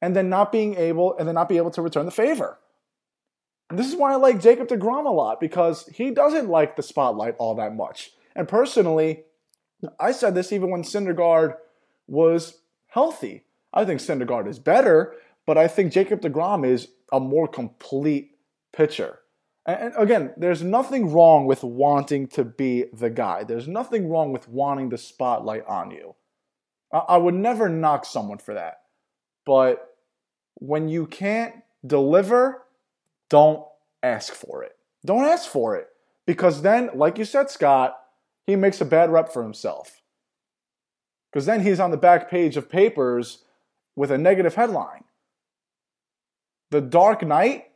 and 0.00 0.16
then 0.16 0.28
not 0.28 0.50
being 0.50 0.74
able 0.74 1.16
and 1.16 1.28
then 1.28 1.34
not 1.34 1.48
be 1.48 1.58
able 1.58 1.70
to 1.72 1.82
return 1.82 2.06
the 2.06 2.10
favor. 2.10 2.58
And 3.72 3.78
this 3.78 3.88
is 3.88 3.96
why 3.96 4.12
I 4.12 4.16
like 4.16 4.38
Jacob 4.38 4.68
DeGrom 4.68 5.06
a 5.06 5.10
lot 5.10 5.40
because 5.40 5.86
he 5.86 6.10
doesn't 6.10 6.50
like 6.50 6.76
the 6.76 6.82
spotlight 6.82 7.36
all 7.38 7.54
that 7.54 7.74
much. 7.74 8.10
And 8.36 8.46
personally, 8.46 9.22
I 9.98 10.12
said 10.12 10.34
this 10.34 10.52
even 10.52 10.68
when 10.68 10.82
Syndergaard 10.82 11.54
was 12.06 12.58
healthy. 12.88 13.46
I 13.72 13.86
think 13.86 14.00
Syndergaard 14.00 14.46
is 14.46 14.58
better, 14.58 15.14
but 15.46 15.56
I 15.56 15.68
think 15.68 15.90
Jacob 15.90 16.20
DeGrom 16.20 16.66
is 16.66 16.88
a 17.14 17.18
more 17.18 17.48
complete 17.48 18.36
pitcher. 18.74 19.20
And 19.64 19.94
again, 19.96 20.34
there's 20.36 20.62
nothing 20.62 21.10
wrong 21.10 21.46
with 21.46 21.64
wanting 21.64 22.26
to 22.28 22.44
be 22.44 22.84
the 22.92 23.08
guy. 23.08 23.42
There's 23.42 23.68
nothing 23.68 24.10
wrong 24.10 24.32
with 24.32 24.50
wanting 24.50 24.90
the 24.90 24.98
spotlight 24.98 25.64
on 25.64 25.92
you. 25.92 26.14
I 26.92 27.16
would 27.16 27.32
never 27.32 27.70
knock 27.70 28.04
someone 28.04 28.36
for 28.36 28.52
that. 28.52 28.82
But 29.46 29.96
when 30.56 30.90
you 30.90 31.06
can't 31.06 31.54
deliver, 31.86 32.61
don't 33.32 33.64
ask 34.02 34.34
for 34.34 34.62
it. 34.62 34.76
Don't 35.06 35.24
ask 35.24 35.48
for 35.48 35.74
it. 35.74 35.88
Because 36.26 36.60
then, 36.60 36.90
like 36.94 37.16
you 37.16 37.24
said, 37.24 37.48
Scott, 37.48 37.98
he 38.46 38.56
makes 38.56 38.82
a 38.82 38.84
bad 38.84 39.10
rep 39.10 39.32
for 39.32 39.42
himself. 39.42 40.02
Because 41.32 41.46
then 41.46 41.62
he's 41.62 41.80
on 41.80 41.90
the 41.90 41.96
back 41.96 42.30
page 42.30 42.58
of 42.58 42.68
papers 42.68 43.44
with 43.96 44.10
a 44.10 44.18
negative 44.18 44.54
headline. 44.54 45.04
The 46.70 46.82
Dark 46.82 47.26
Knight? 47.26 47.70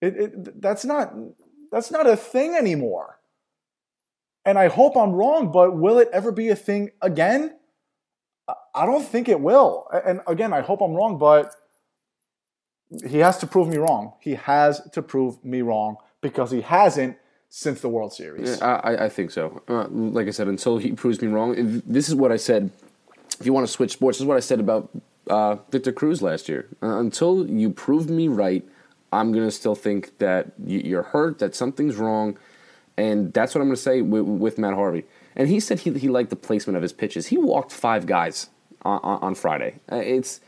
It, 0.00 0.16
it, 0.16 0.62
that's 0.62 0.84
not 0.84 1.12
that's 1.72 1.90
not 1.90 2.06
a 2.06 2.16
thing 2.16 2.54
anymore. 2.54 3.18
And 4.44 4.56
I 4.56 4.68
hope 4.68 4.96
I'm 4.96 5.12
wrong, 5.12 5.50
but 5.50 5.76
will 5.76 5.98
it 5.98 6.10
ever 6.12 6.30
be 6.30 6.48
a 6.48 6.56
thing 6.56 6.90
again? 7.00 7.56
I 8.74 8.86
don't 8.86 9.04
think 9.04 9.28
it 9.28 9.40
will. 9.40 9.88
And 10.06 10.20
again, 10.28 10.52
I 10.52 10.60
hope 10.60 10.80
I'm 10.80 10.94
wrong, 10.94 11.18
but 11.18 11.54
he 13.08 13.18
has 13.18 13.38
to 13.38 13.46
prove 13.46 13.68
me 13.68 13.76
wrong. 13.76 14.14
He 14.20 14.34
has 14.34 14.80
to 14.92 15.02
prove 15.02 15.44
me 15.44 15.62
wrong 15.62 15.96
because 16.20 16.50
he 16.50 16.60
hasn't 16.60 17.16
since 17.48 17.80
the 17.80 17.88
World 17.88 18.12
Series. 18.12 18.58
Yeah, 18.58 18.80
I, 18.82 19.04
I 19.04 19.08
think 19.08 19.30
so. 19.30 19.62
Uh, 19.68 19.86
like 19.88 20.26
I 20.26 20.30
said, 20.30 20.48
until 20.48 20.78
he 20.78 20.92
proves 20.92 21.20
me 21.20 21.28
wrong, 21.28 21.82
this 21.86 22.08
is 22.08 22.14
what 22.14 22.32
I 22.32 22.36
said. 22.36 22.70
If 23.38 23.46
you 23.46 23.52
want 23.52 23.66
to 23.66 23.72
switch 23.72 23.92
sports, 23.92 24.18
this 24.18 24.22
is 24.22 24.26
what 24.26 24.36
I 24.36 24.40
said 24.40 24.60
about 24.60 24.90
uh, 25.28 25.56
Victor 25.70 25.92
Cruz 25.92 26.22
last 26.22 26.48
year. 26.48 26.68
Uh, 26.82 26.98
until 26.98 27.46
you 27.46 27.70
prove 27.70 28.08
me 28.08 28.28
right, 28.28 28.66
I'm 29.12 29.32
going 29.32 29.44
to 29.44 29.50
still 29.50 29.74
think 29.74 30.18
that 30.18 30.52
you're 30.64 31.02
hurt, 31.02 31.38
that 31.40 31.54
something's 31.54 31.96
wrong. 31.96 32.38
And 32.96 33.32
that's 33.32 33.54
what 33.54 33.60
I'm 33.60 33.68
going 33.68 33.76
to 33.76 33.82
say 33.82 34.02
with, 34.02 34.22
with, 34.24 34.58
Matt 34.58 34.74
Harvey. 34.74 35.04
And 35.34 35.48
he 35.48 35.60
said 35.60 35.80
he, 35.80 35.92
he 35.98 36.08
liked 36.08 36.30
the 36.30 36.36
placement 36.36 36.76
of 36.76 36.82
his 36.82 36.92
pitches. 36.92 37.28
He 37.28 37.36
walked 37.36 37.72
five 37.72 38.06
guys 38.06 38.50
on, 38.82 39.00
on, 39.02 39.18
on 39.22 39.34
Friday. 39.34 39.80
Uh, 39.90 39.96
it's 39.96 40.40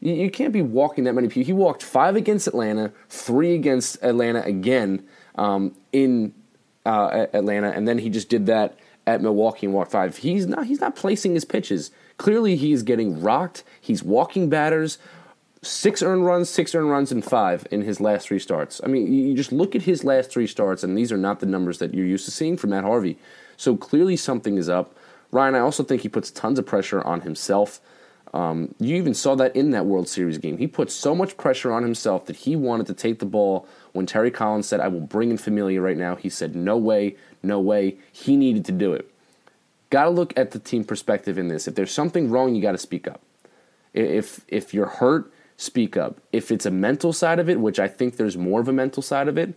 you, 0.00 0.14
you 0.14 0.30
can't 0.30 0.52
be 0.52 0.62
walking 0.62 1.04
that 1.04 1.14
many 1.14 1.28
people. 1.28 1.46
He 1.46 1.52
walked 1.52 1.82
five 1.82 2.16
against 2.16 2.46
Atlanta, 2.46 2.92
three 3.08 3.54
against 3.54 4.02
Atlanta 4.02 4.42
again 4.42 5.06
um, 5.36 5.74
in 5.92 6.34
uh, 6.84 7.26
Atlanta, 7.32 7.70
and 7.70 7.86
then 7.86 7.98
he 7.98 8.08
just 8.08 8.28
did 8.28 8.46
that 8.46 8.78
at 9.06 9.22
Milwaukee 9.22 9.66
and 9.66 9.74
walked 9.74 9.90
Five. 9.90 10.18
He's 10.18 10.46
not 10.46 10.66
he's 10.66 10.80
not 10.80 10.96
placing 10.96 11.34
his 11.34 11.44
pitches. 11.44 11.90
Clearly, 12.16 12.56
he's 12.56 12.82
getting 12.82 13.20
rocked. 13.22 13.64
He's 13.80 14.02
walking 14.02 14.48
batters. 14.48 14.98
Six 15.62 16.02
earned 16.02 16.24
runs, 16.24 16.48
six 16.48 16.74
earned 16.74 16.90
runs, 16.90 17.12
and 17.12 17.24
five 17.24 17.66
in 17.70 17.82
his 17.82 18.00
last 18.00 18.28
three 18.28 18.38
starts. 18.38 18.80
I 18.82 18.86
mean, 18.88 19.12
you 19.12 19.34
just 19.34 19.52
look 19.52 19.74
at 19.74 19.82
his 19.82 20.04
last 20.04 20.30
three 20.30 20.46
starts, 20.46 20.82
and 20.82 20.96
these 20.96 21.12
are 21.12 21.18
not 21.18 21.40
the 21.40 21.46
numbers 21.46 21.78
that 21.78 21.92
you're 21.92 22.06
used 22.06 22.24
to 22.24 22.30
seeing 22.30 22.56
from 22.56 22.70
Matt 22.70 22.84
Harvey. 22.84 23.18
So 23.58 23.76
clearly, 23.76 24.16
something 24.16 24.56
is 24.56 24.70
up. 24.70 24.94
Ryan, 25.32 25.54
I 25.54 25.60
also 25.60 25.82
think 25.82 26.02
he 26.02 26.08
puts 26.08 26.30
tons 26.30 26.58
of 26.58 26.66
pressure 26.66 27.02
on 27.02 27.20
himself. 27.20 27.80
Um, 28.32 28.74
you 28.78 28.96
even 28.96 29.14
saw 29.14 29.34
that 29.36 29.56
in 29.56 29.70
that 29.70 29.86
World 29.86 30.08
Series 30.08 30.38
game. 30.38 30.58
He 30.58 30.66
put 30.66 30.90
so 30.90 31.14
much 31.14 31.36
pressure 31.36 31.72
on 31.72 31.82
himself 31.82 32.26
that 32.26 32.36
he 32.36 32.54
wanted 32.54 32.86
to 32.86 32.94
take 32.94 33.18
the 33.18 33.26
ball 33.26 33.66
when 33.92 34.06
Terry 34.06 34.30
Collins 34.30 34.66
said, 34.68 34.80
I 34.80 34.88
will 34.88 35.00
bring 35.00 35.30
in 35.30 35.38
Familia 35.38 35.80
right 35.80 35.96
now. 35.96 36.14
He 36.14 36.28
said, 36.28 36.54
No 36.54 36.76
way, 36.76 37.16
no 37.42 37.58
way. 37.58 37.96
He 38.12 38.36
needed 38.36 38.64
to 38.66 38.72
do 38.72 38.92
it. 38.92 39.12
Got 39.90 40.04
to 40.04 40.10
look 40.10 40.32
at 40.38 40.52
the 40.52 40.60
team 40.60 40.84
perspective 40.84 41.38
in 41.38 41.48
this. 41.48 41.66
If 41.66 41.74
there's 41.74 41.90
something 41.90 42.30
wrong, 42.30 42.54
you 42.54 42.62
got 42.62 42.72
to 42.72 42.78
speak 42.78 43.08
up. 43.08 43.20
If, 43.92 44.44
if 44.46 44.72
you're 44.72 44.86
hurt, 44.86 45.32
speak 45.56 45.96
up. 45.96 46.20
If 46.32 46.52
it's 46.52 46.64
a 46.64 46.70
mental 46.70 47.12
side 47.12 47.40
of 47.40 47.50
it, 47.50 47.58
which 47.58 47.80
I 47.80 47.88
think 47.88 48.16
there's 48.16 48.36
more 48.36 48.60
of 48.60 48.68
a 48.68 48.72
mental 48.72 49.02
side 49.02 49.26
of 49.26 49.36
it, 49.36 49.54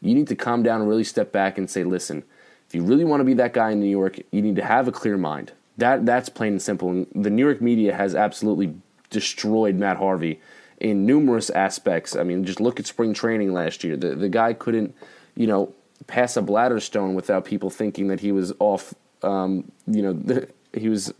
you 0.00 0.14
need 0.14 0.26
to 0.28 0.36
calm 0.36 0.64
down 0.64 0.80
and 0.80 0.90
really 0.90 1.04
step 1.04 1.30
back 1.30 1.58
and 1.58 1.70
say, 1.70 1.84
Listen, 1.84 2.24
if 2.66 2.74
you 2.74 2.82
really 2.82 3.04
want 3.04 3.20
to 3.20 3.24
be 3.24 3.34
that 3.34 3.52
guy 3.52 3.70
in 3.70 3.78
New 3.78 3.88
York, 3.88 4.18
you 4.32 4.42
need 4.42 4.56
to 4.56 4.64
have 4.64 4.88
a 4.88 4.92
clear 4.92 5.16
mind. 5.16 5.52
That 5.80 6.04
that's 6.04 6.28
plain 6.28 6.52
and 6.52 6.62
simple. 6.62 6.90
And 6.90 7.06
the 7.14 7.30
New 7.30 7.44
York 7.44 7.60
media 7.60 7.94
has 7.94 8.14
absolutely 8.14 8.74
destroyed 9.08 9.76
Matt 9.76 9.96
Harvey 9.96 10.40
in 10.78 11.06
numerous 11.06 11.48
aspects. 11.50 12.14
I 12.14 12.22
mean, 12.22 12.44
just 12.44 12.60
look 12.60 12.78
at 12.78 12.86
spring 12.86 13.14
training 13.14 13.52
last 13.52 13.82
year. 13.82 13.96
The 13.96 14.14
the 14.14 14.28
guy 14.28 14.52
couldn't, 14.52 14.94
you 15.34 15.46
know, 15.46 15.72
pass 16.06 16.36
a 16.36 16.42
bladder 16.42 16.80
stone 16.80 17.14
without 17.14 17.46
people 17.46 17.70
thinking 17.70 18.08
that 18.08 18.20
he 18.20 18.30
was 18.30 18.52
off. 18.58 18.94
Um, 19.22 19.72
you 19.86 20.02
know, 20.02 20.12
the, 20.28 20.48
he 20.72 20.88
was. 20.88 21.12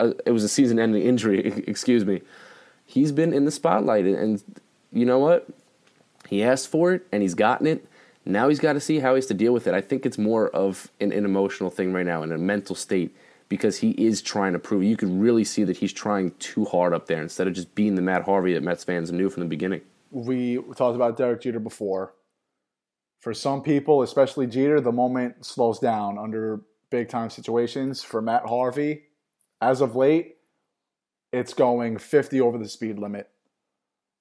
A, 0.00 0.14
it 0.26 0.32
was 0.32 0.42
a 0.42 0.48
season-ending 0.48 1.02
injury. 1.02 1.62
Excuse 1.68 2.04
me. 2.04 2.22
He's 2.84 3.12
been 3.12 3.32
in 3.32 3.44
the 3.44 3.52
spotlight, 3.52 4.04
and 4.04 4.42
you 4.92 5.06
know 5.06 5.20
what? 5.20 5.48
He 6.28 6.42
asked 6.42 6.68
for 6.68 6.92
it, 6.94 7.06
and 7.12 7.22
he's 7.22 7.34
gotten 7.34 7.68
it. 7.68 7.86
Now 8.24 8.48
he's 8.48 8.58
got 8.58 8.72
to 8.72 8.80
see 8.80 8.98
how 8.98 9.14
he's 9.14 9.26
to 9.26 9.34
deal 9.34 9.52
with 9.52 9.68
it. 9.68 9.74
I 9.74 9.80
think 9.80 10.04
it's 10.04 10.18
more 10.18 10.48
of 10.48 10.90
an, 11.00 11.12
an 11.12 11.24
emotional 11.24 11.70
thing 11.70 11.92
right 11.92 12.06
now, 12.06 12.24
in 12.24 12.32
a 12.32 12.38
mental 12.38 12.74
state 12.74 13.14
because 13.52 13.76
he 13.76 13.90
is 13.90 14.22
trying 14.22 14.54
to 14.54 14.58
prove. 14.58 14.82
You 14.82 14.96
can 14.96 15.20
really 15.20 15.44
see 15.44 15.62
that 15.64 15.76
he's 15.76 15.92
trying 15.92 16.30
too 16.38 16.64
hard 16.64 16.94
up 16.94 17.04
there 17.04 17.20
instead 17.20 17.46
of 17.46 17.52
just 17.52 17.74
being 17.74 17.96
the 17.96 18.00
Matt 18.00 18.24
Harvey 18.24 18.54
that 18.54 18.62
Mets 18.62 18.82
fans 18.82 19.12
knew 19.12 19.28
from 19.28 19.42
the 19.42 19.46
beginning. 19.46 19.82
We 20.10 20.56
talked 20.74 20.96
about 20.96 21.18
Derek 21.18 21.42
Jeter 21.42 21.60
before. 21.60 22.14
For 23.20 23.34
some 23.34 23.62
people, 23.62 24.00
especially 24.00 24.46
Jeter, 24.46 24.80
the 24.80 24.90
moment 24.90 25.44
slows 25.44 25.78
down 25.78 26.16
under 26.16 26.62
big 26.88 27.10
time 27.10 27.28
situations. 27.28 28.02
For 28.02 28.22
Matt 28.22 28.46
Harvey, 28.46 29.02
as 29.60 29.82
of 29.82 29.94
late, 29.94 30.36
it's 31.30 31.52
going 31.52 31.98
50 31.98 32.40
over 32.40 32.56
the 32.56 32.66
speed 32.66 32.98
limit. 32.98 33.28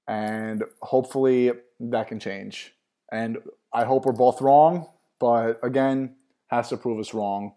And 0.09 0.65
hopefully 0.81 1.53
that 1.79 2.09
can 2.09 2.19
change. 2.19 2.73
And 3.13 3.37
I 3.73 3.85
hope 3.85 4.05
we're 4.05 4.11
both 4.11 4.41
wrong, 4.41 4.89
but 5.21 5.57
again, 5.63 6.15
has 6.47 6.67
to 6.67 6.75
prove 6.75 6.99
us 6.99 7.13
wrong. 7.13 7.53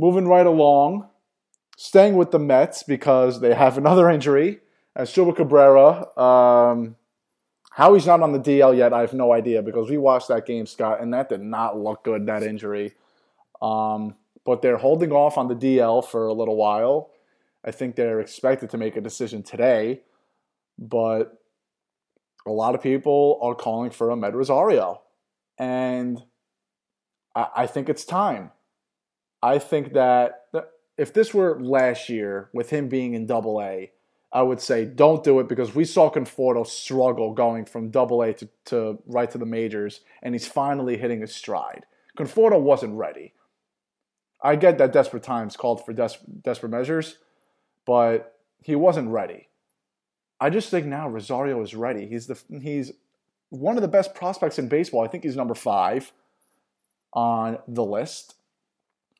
Moving 0.00 0.26
right 0.26 0.46
along, 0.46 1.06
staying 1.76 2.16
with 2.16 2.30
the 2.30 2.38
Mets 2.38 2.82
because 2.82 3.42
they 3.42 3.52
have 3.52 3.76
another 3.84 4.08
injury. 4.08 4.60
As 4.96 5.12
Asdrubal 5.12 5.36
Cabrera, 5.36 6.18
um, 6.18 6.96
how 7.72 7.92
he's 7.92 8.06
not 8.06 8.22
on 8.22 8.32
the 8.32 8.40
DL 8.40 8.74
yet, 8.74 8.94
I 8.94 9.02
have 9.02 9.12
no 9.12 9.30
idea 9.34 9.60
because 9.60 9.90
we 9.90 9.98
watched 9.98 10.28
that 10.28 10.46
game, 10.46 10.64
Scott, 10.64 11.02
and 11.02 11.12
that 11.12 11.28
did 11.28 11.42
not 11.42 11.78
look 11.78 12.02
good, 12.02 12.24
that 12.26 12.42
injury. 12.42 12.94
Um, 13.60 14.14
but 14.46 14.62
they're 14.62 14.78
holding 14.78 15.12
off 15.12 15.36
on 15.36 15.48
the 15.48 15.54
DL 15.54 16.02
for 16.02 16.28
a 16.28 16.32
little 16.32 16.56
while. 16.56 17.10
I 17.62 17.70
think 17.70 17.94
they're 17.94 18.20
expected 18.20 18.70
to 18.70 18.78
make 18.78 18.96
a 18.96 19.02
decision 19.02 19.42
today, 19.42 20.00
but 20.78 21.38
a 22.46 22.50
lot 22.50 22.74
of 22.74 22.82
people 22.82 23.38
are 23.42 23.54
calling 23.54 23.90
for 23.90 24.08
Amed 24.08 24.32
Rosario. 24.32 25.02
And 25.58 26.24
I, 27.36 27.48
I 27.54 27.66
think 27.66 27.90
it's 27.90 28.06
time. 28.06 28.50
I 29.42 29.58
think 29.58 29.94
that 29.94 30.46
if 30.98 31.12
this 31.14 31.32
were 31.32 31.60
last 31.60 32.08
year 32.08 32.50
with 32.52 32.70
him 32.70 32.88
being 32.88 33.14
in 33.14 33.26
double 33.26 33.60
A, 33.62 33.90
I 34.32 34.42
would 34.42 34.60
say 34.60 34.84
don't 34.84 35.24
do 35.24 35.40
it 35.40 35.48
because 35.48 35.74
we 35.74 35.84
saw 35.84 36.10
Conforto 36.10 36.66
struggle 36.66 37.32
going 37.32 37.64
from 37.64 37.90
double 37.90 38.22
A 38.22 38.32
to, 38.34 38.48
to 38.66 38.98
right 39.06 39.30
to 39.30 39.38
the 39.38 39.46
majors, 39.46 40.02
and 40.22 40.34
he's 40.34 40.46
finally 40.46 40.96
hitting 40.96 41.20
his 41.20 41.34
stride. 41.34 41.86
Conforto 42.16 42.60
wasn't 42.60 42.94
ready. 42.94 43.32
I 44.42 44.56
get 44.56 44.78
that 44.78 44.92
desperate 44.92 45.22
times 45.22 45.56
called 45.56 45.84
for 45.84 45.92
des- 45.92 46.18
desperate 46.42 46.70
measures, 46.70 47.16
but 47.86 48.36
he 48.62 48.76
wasn't 48.76 49.08
ready. 49.08 49.48
I 50.40 50.50
just 50.50 50.70
think 50.70 50.86
now 50.86 51.08
Rosario 51.08 51.60
is 51.62 51.74
ready. 51.74 52.06
He's 52.06 52.26
the 52.26 52.40
he's 52.62 52.92
one 53.50 53.76
of 53.76 53.82
the 53.82 53.88
best 53.88 54.14
prospects 54.14 54.58
in 54.58 54.68
baseball. 54.68 55.04
I 55.04 55.08
think 55.08 55.24
he's 55.24 55.36
number 55.36 55.54
five 55.54 56.12
on 57.12 57.58
the 57.66 57.84
list. 57.84 58.36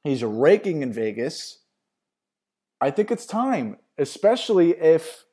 He's 0.04 0.24
raking 0.24 0.82
in 0.82 0.92
Vegas. 0.92 1.58
I 2.80 2.90
think 2.90 3.10
it's 3.10 3.26
time, 3.26 3.76
especially 3.98 4.70
if 4.70 5.24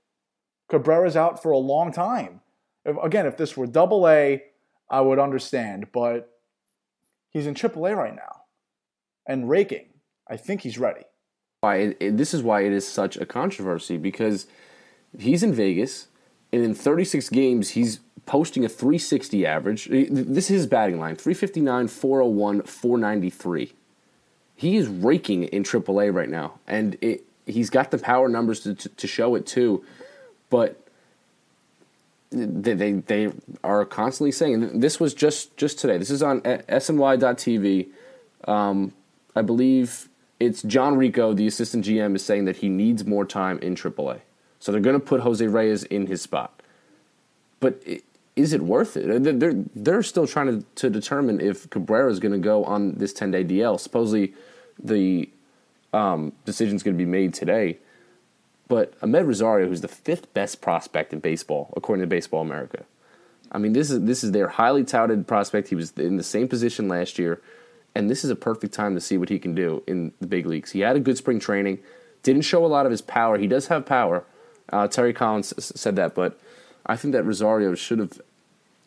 Cabrera's 0.70 1.16
out 1.16 1.42
for 1.42 1.52
a 1.52 1.58
long 1.58 1.92
time. 1.92 2.42
If, 2.84 2.98
again, 3.02 3.26
if 3.26 3.38
this 3.38 3.56
were 3.56 3.68
double 3.68 4.08
A, 4.08 4.44
I 4.90 5.02
would 5.02 5.20
understand, 5.20 5.88
but 5.94 6.30
he's 7.30 7.48
in 7.48 7.54
triple 7.54 7.86
A 7.86 7.96
right 7.96 8.16
now 8.16 8.44
and 9.26 9.50
raking. 9.50 9.88
I 10.30 10.38
think 10.38 10.62
he's 10.62 10.78
ready. 10.78 11.04
Why 11.62 11.96
this 12.00 12.34
is 12.34 12.44
why 12.44 12.62
it 12.62 12.72
is 12.72 12.88
such 12.88 13.18
a 13.18 13.26
controversy 13.26 13.98
because 13.98 14.48
he's 15.18 15.42
in 15.42 15.54
Vegas 15.54 16.08
and 16.52 16.64
in 16.64 16.76
36 16.76 17.30
games 17.30 17.70
he's 17.70 18.00
posting 18.26 18.64
a 18.64 18.70
360 18.70 19.46
average. 19.46 19.86
This 19.86 20.46
is 20.52 20.60
his 20.62 20.68
batting 20.68 21.00
line: 21.00 21.16
359, 21.16 21.88
401, 21.88 22.62
493 22.64 23.74
he 24.58 24.76
is 24.76 24.88
raking 24.88 25.44
in 25.44 25.64
AAA 25.64 26.14
right 26.14 26.28
now, 26.28 26.56
and 26.68 26.98
it, 27.00 27.24
he's 27.46 27.70
got 27.70 27.92
the 27.92 28.00
power 28.00 28.28
numbers 28.28 28.62
to, 28.62 28.74
to, 28.74 28.90
to 28.90 29.08
show 29.08 29.36
it 29.36 29.46
too. 29.46 29.86
But 30.50 30.84
they, 32.32 32.74
they, 32.74 32.92
they 32.94 33.32
are 33.64 33.86
constantly 33.86 34.32
saying 34.32 34.80
this 34.80 35.00
was 35.00 35.14
just 35.14 35.56
just 35.58 35.78
today. 35.78 35.98
This 36.00 36.10
is 36.10 36.24
on 36.24 36.42
SNY.TV. 36.42 37.88
Um, 38.52 38.94
I 39.36 39.44
believe 39.44 40.10
it's 40.40 40.64
John 40.64 40.98
Ricco, 40.98 41.34
the 41.34 41.46
assistant 41.46 41.86
GM, 41.86 42.16
is 42.16 42.26
saying 42.26 42.46
that 42.46 42.58
he 42.58 42.68
needs 42.68 43.06
more 43.06 43.26
time 43.26 43.60
in 43.60 43.76
AAA. 43.76 44.22
So 44.60 44.72
they're 44.72 44.82
going 44.82 45.00
to 45.00 45.06
put 45.06 45.22
Jose 45.22 45.46
Reyes 45.46 45.84
in 45.84 46.08
his 46.08 46.24
spot. 46.24 46.62
But 47.60 47.82
is 48.38 48.54
it 48.54 48.62
worth 48.62 48.96
it? 48.96 49.40
They're, 49.40 49.66
they're 49.76 50.04
still 50.04 50.28
trying 50.28 50.60
to, 50.60 50.66
to 50.76 50.90
determine 50.90 51.42
if 51.42 51.70
Cabrera 51.70 52.12
is 52.12 52.20
going 52.20 52.34
to 52.34 52.38
go 52.38 52.64
on 52.64 52.94
this 52.94 53.12
10 53.12 53.32
day 53.32 53.44
DL. 53.44 53.80
Supposedly, 53.80 54.34
the 54.82 55.30
um, 55.92 56.34
is 56.46 56.60
going 56.60 56.78
to 56.80 56.92
be 56.94 57.06
made 57.06 57.34
today. 57.34 57.80
But 58.68 59.00
Amed 59.00 59.26
Rosario, 59.26 59.68
who's 59.68 59.82
the 59.82 59.88
fifth 59.88 60.34
best 60.34 60.62
prospect 60.62 61.14
in 61.14 61.20
baseball, 61.20 61.74
according 61.76 62.04
to 62.04 62.08
Baseball 62.08 62.42
America, 62.42 62.86
I 63.52 63.58
mean, 63.58 63.74
this 63.74 63.90
is 63.90 64.02
this 64.02 64.24
is 64.24 64.32
their 64.32 64.50
highly 64.50 64.84
touted 64.84 65.26
prospect. 65.26 65.70
He 65.70 65.76
was 65.76 65.92
in 65.94 66.18
the 66.18 66.24
same 66.24 66.48
position 66.48 66.88
last 66.90 67.18
year, 67.18 67.42
and 67.96 68.10
this 68.10 68.24
is 68.24 68.30
a 68.30 68.36
perfect 68.36 68.74
time 68.74 68.94
to 68.94 69.02
see 69.02 69.18
what 69.18 69.30
he 69.30 69.40
can 69.40 69.56
do 69.56 69.84
in 69.88 70.12
the 70.20 70.28
big 70.28 70.46
leagues. 70.46 70.72
He 70.72 70.82
had 70.82 70.98
a 70.98 71.00
good 71.00 71.18
spring 71.18 71.40
training, 71.40 71.80
didn't 72.24 72.42
show 72.42 72.66
a 72.66 72.68
lot 72.68 72.86
of 72.86 72.92
his 72.92 73.02
power. 73.02 73.38
He 73.38 73.48
does 73.48 73.68
have 73.68 73.86
power. 73.86 74.26
Uh, 74.70 74.88
Terry 74.88 75.14
Collins 75.14 75.54
said 75.80 75.96
that, 75.96 76.14
but 76.14 76.38
I 76.86 76.98
think 76.98 77.14
that 77.14 77.24
Rosario 77.24 77.74
should 77.74 78.00
have 78.00 78.20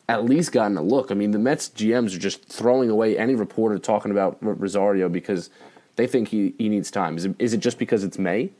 at 0.09 0.25
least 0.25 0.51
gotten 0.51 0.77
a 0.77 0.81
look. 0.81 1.11
I 1.11 1.13
mean, 1.13 1.31
the 1.31 1.39
Mets 1.39 1.69
GMs 1.69 2.15
are 2.15 2.19
just 2.19 2.45
throwing 2.45 2.89
away 2.89 3.17
any 3.17 3.35
reporter 3.35 3.77
talking 3.79 4.11
about 4.11 4.37
Rosario 4.41 5.09
because 5.09 5.49
they 5.95 6.07
think 6.07 6.29
he, 6.29 6.53
he 6.57 6.69
needs 6.69 6.91
time. 6.91 7.17
Is 7.17 7.25
it, 7.25 7.35
is 7.39 7.53
it 7.53 7.59
just 7.59 7.77
because 7.77 8.03
it's 8.03 8.17
May? 8.17 8.51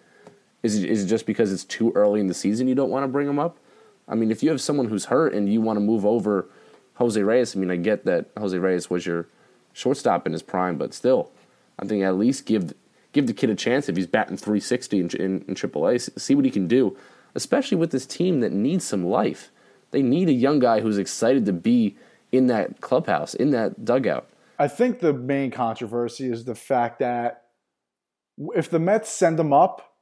Is 0.63 0.81
it, 0.81 0.89
is 0.89 1.03
it 1.03 1.07
just 1.07 1.25
because 1.25 1.51
it's 1.51 1.63
too 1.63 1.91
early 1.95 2.19
in 2.19 2.27
the 2.27 2.33
season 2.33 2.67
you 2.67 2.75
don't 2.75 2.89
want 2.89 3.03
to 3.03 3.07
bring 3.07 3.27
him 3.27 3.39
up? 3.39 3.57
I 4.07 4.15
mean, 4.15 4.31
if 4.31 4.43
you 4.43 4.49
have 4.49 4.61
someone 4.61 4.87
who's 4.87 5.05
hurt 5.05 5.33
and 5.33 5.51
you 5.51 5.61
want 5.61 5.77
to 5.77 5.81
move 5.81 6.05
over 6.05 6.47
Jose 6.95 7.21
Reyes, 7.21 7.55
I 7.55 7.59
mean, 7.59 7.71
I 7.71 7.77
get 7.77 8.05
that 8.05 8.27
Jose 8.37 8.57
Reyes 8.57 8.89
was 8.89 9.05
your 9.05 9.27
shortstop 9.73 10.25
in 10.25 10.33
his 10.33 10.43
prime, 10.43 10.77
but 10.77 10.93
still, 10.93 11.31
I 11.79 11.85
think 11.85 12.03
at 12.03 12.15
least 12.15 12.45
give 12.45 12.73
give 13.13 13.27
the 13.27 13.33
kid 13.33 13.49
a 13.49 13.55
chance 13.55 13.89
if 13.89 13.95
he's 13.95 14.07
batting 14.07 14.37
360 14.37 14.99
in, 14.99 15.09
in, 15.11 15.45
in 15.47 15.55
AAA. 15.55 16.19
See 16.19 16.35
what 16.35 16.45
he 16.45 16.51
can 16.51 16.67
do, 16.67 16.95
especially 17.35 17.77
with 17.77 17.91
this 17.91 18.05
team 18.05 18.39
that 18.39 18.51
needs 18.51 18.85
some 18.85 19.05
life. 19.05 19.51
They 19.91 20.01
need 20.01 20.29
a 20.29 20.33
young 20.33 20.59
guy 20.59 20.81
who's 20.81 20.97
excited 20.97 21.45
to 21.45 21.53
be 21.53 21.97
in 22.31 22.47
that 22.47 22.81
clubhouse, 22.81 23.33
in 23.33 23.51
that 23.51 23.83
dugout. 23.85 24.27
I 24.57 24.67
think 24.67 24.99
the 24.99 25.13
main 25.13 25.51
controversy 25.51 26.31
is 26.31 26.45
the 26.45 26.55
fact 26.55 26.99
that 26.99 27.45
if 28.55 28.69
the 28.69 28.79
Mets 28.79 29.09
send 29.09 29.39
him 29.39 29.53
up, 29.53 29.95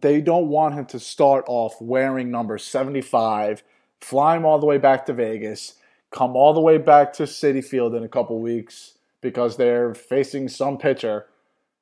they 0.00 0.20
don't 0.20 0.48
want 0.48 0.74
him 0.74 0.86
to 0.86 1.00
start 1.00 1.44
off 1.48 1.80
wearing 1.80 2.30
number 2.30 2.58
75, 2.58 3.62
fly 4.00 4.36
him 4.36 4.44
all 4.44 4.58
the 4.58 4.66
way 4.66 4.78
back 4.78 5.06
to 5.06 5.12
Vegas, 5.12 5.74
come 6.10 6.36
all 6.36 6.52
the 6.52 6.60
way 6.60 6.78
back 6.78 7.12
to 7.14 7.24
Citi 7.24 7.64
Field 7.64 7.94
in 7.94 8.02
a 8.02 8.08
couple 8.08 8.38
weeks 8.40 8.98
because 9.20 9.56
they're 9.56 9.94
facing 9.94 10.48
some 10.48 10.78
pitcher 10.78 11.26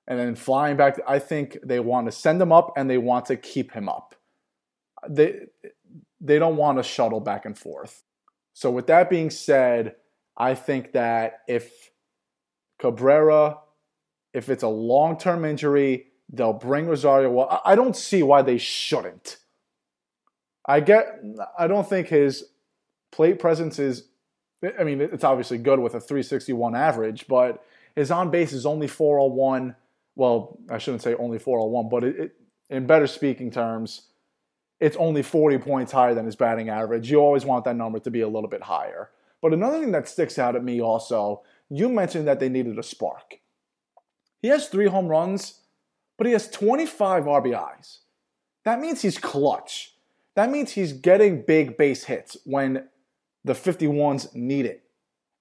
and 0.06 0.18
then 0.18 0.34
flying 0.34 0.76
back. 0.76 0.98
I 1.06 1.18
think 1.18 1.58
they 1.62 1.80
want 1.80 2.06
to 2.06 2.12
send 2.12 2.40
him 2.40 2.52
up 2.52 2.72
and 2.76 2.88
they 2.88 2.98
want 2.98 3.26
to 3.26 3.36
keep 3.36 3.72
him 3.72 3.88
up. 3.88 4.14
They 5.08 5.46
they 6.20 6.38
don't 6.38 6.56
want 6.56 6.78
to 6.78 6.82
shuttle 6.82 7.20
back 7.20 7.44
and 7.44 7.56
forth. 7.56 8.02
So 8.54 8.70
with 8.70 8.86
that 8.88 9.08
being 9.08 9.30
said, 9.30 9.96
I 10.36 10.54
think 10.54 10.92
that 10.92 11.40
if 11.46 11.90
Cabrera, 12.78 13.58
if 14.32 14.48
it's 14.48 14.62
a 14.62 14.68
long-term 14.68 15.44
injury, 15.44 16.06
they'll 16.32 16.52
bring 16.52 16.86
Rosario. 16.86 17.30
Well, 17.30 17.62
I 17.64 17.74
don't 17.74 17.96
see 17.96 18.22
why 18.22 18.42
they 18.42 18.58
shouldn't. 18.58 19.38
I 20.66 20.80
get. 20.80 21.20
I 21.58 21.66
don't 21.66 21.88
think 21.88 22.08
his 22.08 22.44
plate 23.10 23.38
presence 23.38 23.78
is. 23.78 24.08
I 24.78 24.84
mean, 24.84 25.00
it's 25.00 25.24
obviously 25.24 25.58
good 25.58 25.78
with 25.78 25.94
a 25.94 26.00
361 26.00 26.74
average, 26.74 27.26
but 27.28 27.64
his 27.94 28.10
on 28.10 28.30
base 28.30 28.52
is 28.52 28.66
only 28.66 28.86
401. 28.86 29.74
Well, 30.16 30.58
I 30.68 30.78
shouldn't 30.78 31.02
say 31.02 31.14
only 31.14 31.38
401, 31.38 31.88
but 31.88 32.04
it, 32.04 32.16
it, 32.18 32.32
in 32.70 32.86
better 32.86 33.06
speaking 33.06 33.50
terms, 33.50 34.07
it's 34.80 34.96
only 34.96 35.22
40 35.22 35.58
points 35.58 35.92
higher 35.92 36.14
than 36.14 36.26
his 36.26 36.36
batting 36.36 36.68
average. 36.68 37.10
You 37.10 37.18
always 37.18 37.44
want 37.44 37.64
that 37.64 37.76
number 37.76 37.98
to 38.00 38.10
be 38.10 38.20
a 38.20 38.28
little 38.28 38.48
bit 38.48 38.62
higher. 38.62 39.10
But 39.40 39.52
another 39.52 39.80
thing 39.80 39.92
that 39.92 40.08
sticks 40.08 40.38
out 40.38 40.56
at 40.56 40.64
me 40.64 40.80
also, 40.80 41.42
you 41.68 41.88
mentioned 41.88 42.26
that 42.28 42.40
they 42.40 42.48
needed 42.48 42.78
a 42.78 42.82
spark. 42.82 43.40
He 44.40 44.48
has 44.48 44.68
three 44.68 44.86
home 44.86 45.08
runs, 45.08 45.60
but 46.16 46.26
he 46.26 46.32
has 46.32 46.48
25 46.48 47.24
RBIs. 47.24 47.98
That 48.64 48.80
means 48.80 49.02
he's 49.02 49.18
clutch. 49.18 49.94
That 50.34 50.50
means 50.50 50.72
he's 50.72 50.92
getting 50.92 51.42
big 51.42 51.76
base 51.76 52.04
hits 52.04 52.36
when 52.44 52.88
the 53.44 53.54
51s 53.54 54.34
need 54.34 54.66
it. 54.66 54.84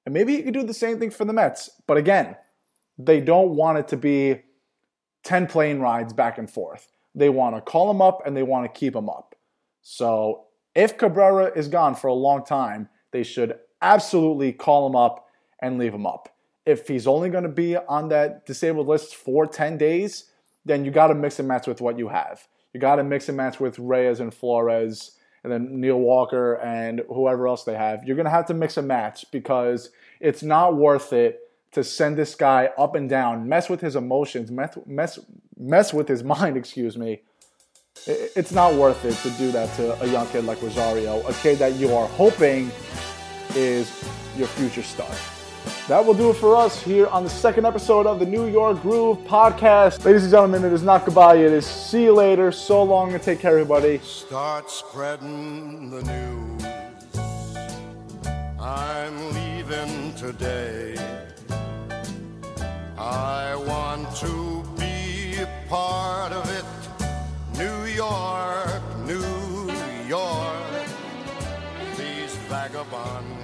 And 0.05 0.13
maybe 0.13 0.35
he 0.35 0.43
could 0.43 0.53
do 0.53 0.63
the 0.63 0.73
same 0.73 0.99
thing 0.99 1.11
for 1.11 1.25
the 1.25 1.33
Mets. 1.33 1.69
But 1.85 1.97
again, 1.97 2.37
they 2.97 3.19
don't 3.19 3.55
want 3.55 3.77
it 3.77 3.87
to 3.89 3.97
be 3.97 4.41
10 5.23 5.47
plane 5.47 5.79
rides 5.79 6.13
back 6.13 6.37
and 6.37 6.49
forth. 6.49 6.87
They 7.13 7.29
want 7.29 7.55
to 7.55 7.61
call 7.61 7.91
him 7.91 8.01
up 8.01 8.25
and 8.25 8.35
they 8.35 8.43
want 8.43 8.71
to 8.71 8.79
keep 8.79 8.95
him 8.95 9.09
up. 9.09 9.26
So 9.89 10.47
if 10.75 10.97
Cabrera 10.97 11.45
is 11.55 11.69
gone 11.69 11.95
for 11.95 12.07
a 12.07 12.13
long 12.13 12.43
time, 12.43 12.89
they 13.11 13.23
should 13.23 13.57
absolutely 13.81 14.51
call 14.51 14.85
him 14.85 14.97
up 14.97 15.29
and 15.61 15.77
leave 15.77 15.93
him 15.93 16.05
up. 16.05 16.27
If 16.65 16.89
he's 16.89 17.07
only 17.07 17.29
going 17.29 17.45
to 17.45 17.49
be 17.49 17.77
on 17.77 18.09
that 18.09 18.45
disabled 18.45 18.87
list 18.87 19.15
for 19.15 19.47
10 19.47 19.77
days, 19.77 20.25
then 20.65 20.83
you 20.83 20.91
got 20.91 21.07
to 21.07 21.15
mix 21.15 21.39
and 21.39 21.47
match 21.47 21.67
with 21.67 21.79
what 21.79 21.97
you 21.97 22.09
have. 22.09 22.49
You 22.73 22.81
got 22.81 22.97
to 22.97 23.03
mix 23.05 23.29
and 23.29 23.37
match 23.37 23.61
with 23.61 23.79
Reyes 23.79 24.19
and 24.19 24.33
Flores 24.33 25.11
and 25.45 25.53
then 25.53 25.79
Neil 25.79 25.99
Walker 25.99 26.55
and 26.55 27.03
whoever 27.07 27.47
else 27.47 27.63
they 27.63 27.75
have. 27.75 28.03
You're 28.03 28.17
going 28.17 28.25
to 28.25 28.29
have 28.29 28.47
to 28.47 28.53
mix 28.53 28.75
and 28.75 28.89
match 28.89 29.23
because 29.31 29.91
it's 30.19 30.43
not 30.43 30.75
worth 30.75 31.13
it 31.13 31.39
to 31.71 31.81
send 31.85 32.17
this 32.17 32.35
guy 32.35 32.71
up 32.77 32.93
and 32.95 33.09
down, 33.09 33.47
mess 33.47 33.69
with 33.69 33.79
his 33.79 33.95
emotions, 33.95 34.51
mess 34.51 34.77
mess, 34.85 35.17
mess 35.57 35.93
with 35.93 36.09
his 36.09 36.23
mind, 36.25 36.57
excuse 36.57 36.97
me. 36.97 37.21
It's 38.05 38.51
not 38.51 38.73
worth 38.73 39.03
it 39.05 39.15
to 39.29 39.29
do 39.37 39.51
that 39.51 39.73
to 39.75 40.01
a 40.01 40.07
young 40.07 40.27
kid 40.27 40.45
like 40.45 40.61
Rosario, 40.61 41.25
a 41.27 41.33
kid 41.33 41.57
that 41.59 41.73
you 41.75 41.93
are 41.95 42.07
hoping 42.07 42.71
is 43.55 43.91
your 44.37 44.47
future 44.47 44.83
star. 44.83 45.09
That 45.87 46.05
will 46.05 46.13
do 46.13 46.29
it 46.29 46.35
for 46.35 46.55
us 46.55 46.81
here 46.81 47.07
on 47.07 47.23
the 47.23 47.29
second 47.29 47.65
episode 47.65 48.05
of 48.05 48.19
the 48.19 48.25
New 48.25 48.45
York 48.47 48.81
Groove 48.81 49.19
podcast. 49.19 50.03
Ladies 50.05 50.23
and 50.23 50.31
gentlemen, 50.31 50.65
it 50.65 50.73
is 50.73 50.83
not 50.83 51.05
goodbye. 51.05 51.35
It 51.35 51.51
is 51.51 51.65
see 51.65 52.03
you 52.03 52.13
later. 52.13 52.51
So 52.51 52.83
long 52.83 53.13
and 53.13 53.23
take 53.23 53.39
care, 53.39 53.51
everybody. 53.51 53.99
Start 53.99 54.69
spreading 54.69 55.89
the 55.89 56.03
news. 56.03 56.63
I'm 58.59 59.33
leaving 59.33 60.13
today. 60.15 60.95
I 62.97 63.55
want 63.55 64.13
to 64.17 64.63
be 64.77 65.45
part 65.69 66.33
of 66.33 66.49
it. 66.57 66.86
York, 67.97 68.83
New 69.07 69.71
York. 70.07 70.85
These 71.97 72.35
vagabond 72.47 73.36